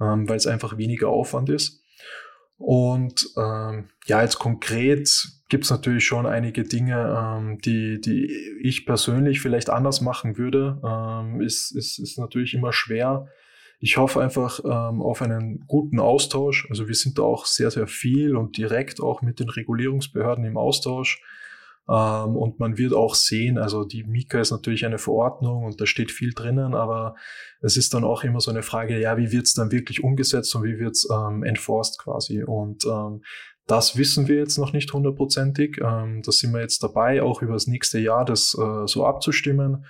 ähm, 0.00 0.28
weil 0.28 0.36
es 0.36 0.48
einfach 0.48 0.78
weniger 0.78 1.10
Aufwand 1.10 1.48
ist. 1.48 1.83
Und 2.66 3.28
ähm, 3.36 3.90
ja, 4.06 4.22
jetzt 4.22 4.38
konkret 4.38 5.28
gibt 5.50 5.64
es 5.64 5.70
natürlich 5.70 6.06
schon 6.06 6.24
einige 6.24 6.62
Dinge, 6.62 7.14
ähm, 7.14 7.58
die, 7.58 8.00
die 8.00 8.34
ich 8.62 8.86
persönlich 8.86 9.42
vielleicht 9.42 9.68
anders 9.68 10.00
machen 10.00 10.38
würde. 10.38 10.80
Ähm, 10.82 11.42
ist, 11.42 11.72
ist, 11.76 11.98
ist 11.98 12.18
natürlich 12.18 12.54
immer 12.54 12.72
schwer, 12.72 13.28
ich 13.80 13.98
hoffe 13.98 14.22
einfach 14.22 14.60
ähm, 14.64 15.02
auf 15.02 15.20
einen 15.20 15.66
guten 15.66 16.00
Austausch. 16.00 16.66
Also 16.70 16.88
wir 16.88 16.94
sind 16.94 17.18
da 17.18 17.22
auch 17.22 17.44
sehr, 17.44 17.70
sehr 17.70 17.86
viel 17.86 18.34
und 18.34 18.56
direkt 18.56 18.98
auch 18.98 19.20
mit 19.20 19.40
den 19.40 19.50
Regulierungsbehörden 19.50 20.46
im 20.46 20.56
Austausch. 20.56 21.20
Ähm, 21.88 22.36
und 22.36 22.58
man 22.60 22.78
wird 22.78 22.94
auch 22.94 23.14
sehen, 23.14 23.58
also 23.58 23.84
die 23.84 24.04
Mika 24.04 24.40
ist 24.40 24.50
natürlich 24.50 24.86
eine 24.86 24.98
Verordnung 24.98 25.64
und 25.64 25.80
da 25.80 25.86
steht 25.86 26.10
viel 26.10 26.32
drinnen, 26.32 26.74
aber 26.74 27.14
es 27.60 27.76
ist 27.76 27.92
dann 27.92 28.04
auch 28.04 28.24
immer 28.24 28.40
so 28.40 28.50
eine 28.50 28.62
Frage, 28.62 28.98
ja, 28.98 29.16
wie 29.18 29.32
wird 29.32 29.46
es 29.46 29.54
dann 29.54 29.70
wirklich 29.70 30.02
umgesetzt 30.02 30.54
und 30.54 30.64
wie 30.64 30.78
wird 30.78 30.92
es 30.92 31.08
ähm, 31.10 31.42
enforced 31.42 31.98
quasi? 31.98 32.42
Und 32.42 32.84
ähm, 32.86 33.22
das 33.66 33.96
wissen 33.96 34.28
wir 34.28 34.36
jetzt 34.36 34.58
noch 34.58 34.72
nicht 34.72 34.92
hundertprozentig. 34.92 35.78
Ähm, 35.82 36.22
da 36.22 36.32
sind 36.32 36.52
wir 36.52 36.60
jetzt 36.60 36.82
dabei, 36.82 37.22
auch 37.22 37.42
über 37.42 37.54
das 37.54 37.66
nächste 37.66 37.98
Jahr 37.98 38.24
das 38.24 38.56
äh, 38.58 38.86
so 38.86 39.06
abzustimmen. 39.06 39.84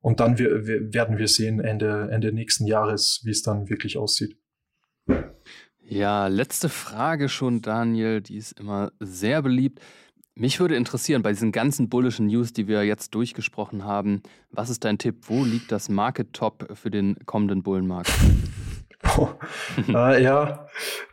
Und 0.00 0.20
dann 0.20 0.38
wir, 0.38 0.66
wir 0.66 0.94
werden 0.94 1.18
wir 1.18 1.26
sehen 1.26 1.60
Ende, 1.60 2.08
Ende 2.12 2.32
nächsten 2.32 2.66
Jahres, 2.66 3.22
wie 3.24 3.30
es 3.30 3.42
dann 3.42 3.68
wirklich 3.68 3.98
aussieht. 3.98 4.36
Ja, 5.88 6.26
letzte 6.26 6.68
Frage 6.68 7.28
schon, 7.28 7.62
Daniel. 7.62 8.20
Die 8.20 8.36
ist 8.36 8.58
immer 8.58 8.92
sehr 9.00 9.42
beliebt. 9.42 9.80
Mich 10.38 10.60
würde 10.60 10.76
interessieren, 10.76 11.22
bei 11.22 11.32
diesen 11.32 11.50
ganzen 11.50 11.88
bullischen 11.88 12.26
News, 12.26 12.52
die 12.52 12.68
wir 12.68 12.84
jetzt 12.84 13.14
durchgesprochen 13.14 13.84
haben, 13.84 14.22
was 14.50 14.68
ist 14.68 14.84
dein 14.84 14.98
Tipp? 14.98 15.16
Wo 15.22 15.44
liegt 15.44 15.72
das 15.72 15.88
Market 15.88 16.34
Top 16.34 16.68
für 16.74 16.90
den 16.90 17.16
kommenden 17.24 17.62
Bullenmarkt? 17.62 18.12
äh, 19.88 20.22
ja, 20.22 20.68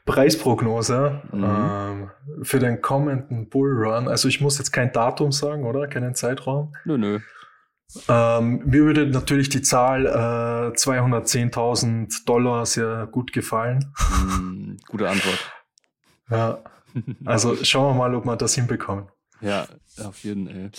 Preisprognose 0.06 1.22
mhm. 1.32 1.42
ähm, 1.42 2.12
für 2.44 2.60
den 2.60 2.82
kommenden 2.82 3.48
Bullrun. 3.48 4.10
Also 4.10 4.28
ich 4.28 4.42
muss 4.42 4.58
jetzt 4.58 4.72
kein 4.74 4.92
Datum 4.92 5.32
sagen, 5.32 5.64
oder? 5.64 5.88
Keinen 5.88 6.16
Zeitraum. 6.16 6.74
Nö, 6.84 6.98
nö. 6.98 7.20
Ähm, 8.10 8.64
mir 8.66 8.84
würde 8.84 9.08
natürlich 9.08 9.48
die 9.48 9.62
Zahl 9.62 10.06
äh, 10.06 10.76
210.000 10.76 12.26
Dollar 12.26 12.66
sehr 12.66 13.08
gut 13.10 13.32
gefallen. 13.32 13.94
Mm, 14.28 14.76
gute 14.90 15.08
Antwort. 15.08 15.54
Ja, 16.30 16.60
also 17.26 17.56
schauen 17.64 17.96
wir 17.96 18.00
mal, 18.00 18.16
ob 18.16 18.26
wir 18.26 18.36
das 18.36 18.56
hinbekommen. 18.56 19.08
Ja, 19.44 19.68
auf 20.04 20.24
jeden 20.24 20.48
Fall. 20.48 20.72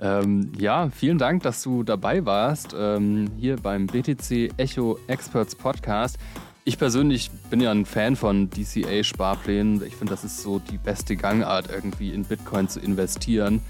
Ähm, 0.00 0.52
ja, 0.58 0.90
vielen 0.90 1.18
Dank, 1.18 1.42
dass 1.42 1.62
du 1.62 1.82
dabei 1.82 2.24
warst, 2.24 2.74
ähm, 2.78 3.30
hier 3.38 3.56
beim 3.56 3.86
BTC 3.88 4.52
Echo 4.56 4.98
Experts 5.08 5.56
Podcast. 5.56 6.18
Ich 6.64 6.78
persönlich 6.78 7.30
bin 7.50 7.60
ja 7.60 7.70
ein 7.70 7.84
Fan 7.84 8.14
von 8.14 8.50
DCA-Sparplänen. 8.50 9.82
Ich 9.84 9.96
finde, 9.96 10.12
das 10.12 10.22
ist 10.22 10.42
so 10.42 10.58
die 10.58 10.78
beste 10.78 11.16
Gangart, 11.16 11.70
irgendwie 11.70 12.12
in 12.12 12.24
Bitcoin 12.24 12.68
zu 12.68 12.78
investieren 12.78 13.62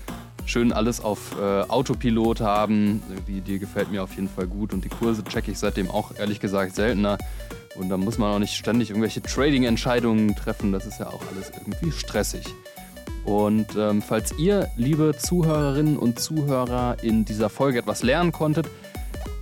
schön 0.48 0.72
alles 0.72 1.00
auf 1.00 1.36
äh, 1.38 1.62
Autopilot 1.62 2.40
haben. 2.40 3.02
Die 3.26 3.38
Idee 3.38 3.58
gefällt 3.58 3.90
mir 3.90 4.02
auf 4.02 4.14
jeden 4.14 4.28
Fall 4.28 4.46
gut 4.46 4.72
und 4.72 4.84
die 4.84 4.88
Kurse 4.88 5.22
checke 5.24 5.50
ich 5.50 5.58
seitdem 5.58 5.90
auch 5.90 6.16
ehrlich 6.16 6.40
gesagt 6.40 6.74
seltener. 6.74 7.18
Und 7.76 7.90
da 7.90 7.96
muss 7.96 8.18
man 8.18 8.34
auch 8.34 8.38
nicht 8.38 8.54
ständig 8.54 8.90
irgendwelche 8.90 9.22
Trading-Entscheidungen 9.22 10.34
treffen. 10.34 10.72
Das 10.72 10.86
ist 10.86 10.98
ja 10.98 11.08
auch 11.08 11.22
alles 11.30 11.50
irgendwie 11.50 11.92
stressig. 11.92 12.44
Und 13.28 13.76
ähm, 13.76 14.00
falls 14.00 14.32
ihr, 14.38 14.70
liebe 14.78 15.14
Zuhörerinnen 15.14 15.98
und 15.98 16.18
Zuhörer, 16.18 16.96
in 17.02 17.26
dieser 17.26 17.50
Folge 17.50 17.80
etwas 17.80 18.02
lernen 18.02 18.32
konntet, 18.32 18.70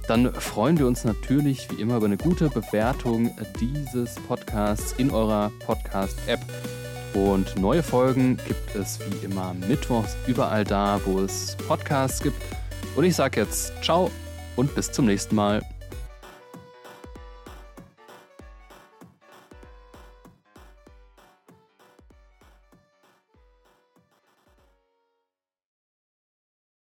dann 0.08 0.34
freuen 0.34 0.76
wir 0.76 0.88
uns 0.88 1.04
natürlich 1.04 1.68
wie 1.70 1.80
immer 1.80 1.98
über 1.98 2.06
eine 2.06 2.16
gute 2.16 2.48
Bewertung 2.48 3.30
dieses 3.60 4.16
Podcasts 4.16 4.92
in 4.98 5.12
eurer 5.12 5.52
Podcast-App. 5.64 6.40
Und 7.14 7.60
neue 7.60 7.84
Folgen 7.84 8.38
gibt 8.48 8.74
es 8.74 8.98
wie 8.98 9.24
immer 9.24 9.54
mittwochs 9.68 10.16
überall 10.26 10.64
da, 10.64 11.00
wo 11.04 11.20
es 11.20 11.56
Podcasts 11.68 12.20
gibt. 12.20 12.42
Und 12.96 13.04
ich 13.04 13.14
sage 13.14 13.40
jetzt 13.40 13.72
ciao 13.84 14.10
und 14.56 14.74
bis 14.74 14.90
zum 14.90 15.06
nächsten 15.06 15.36
Mal. 15.36 15.62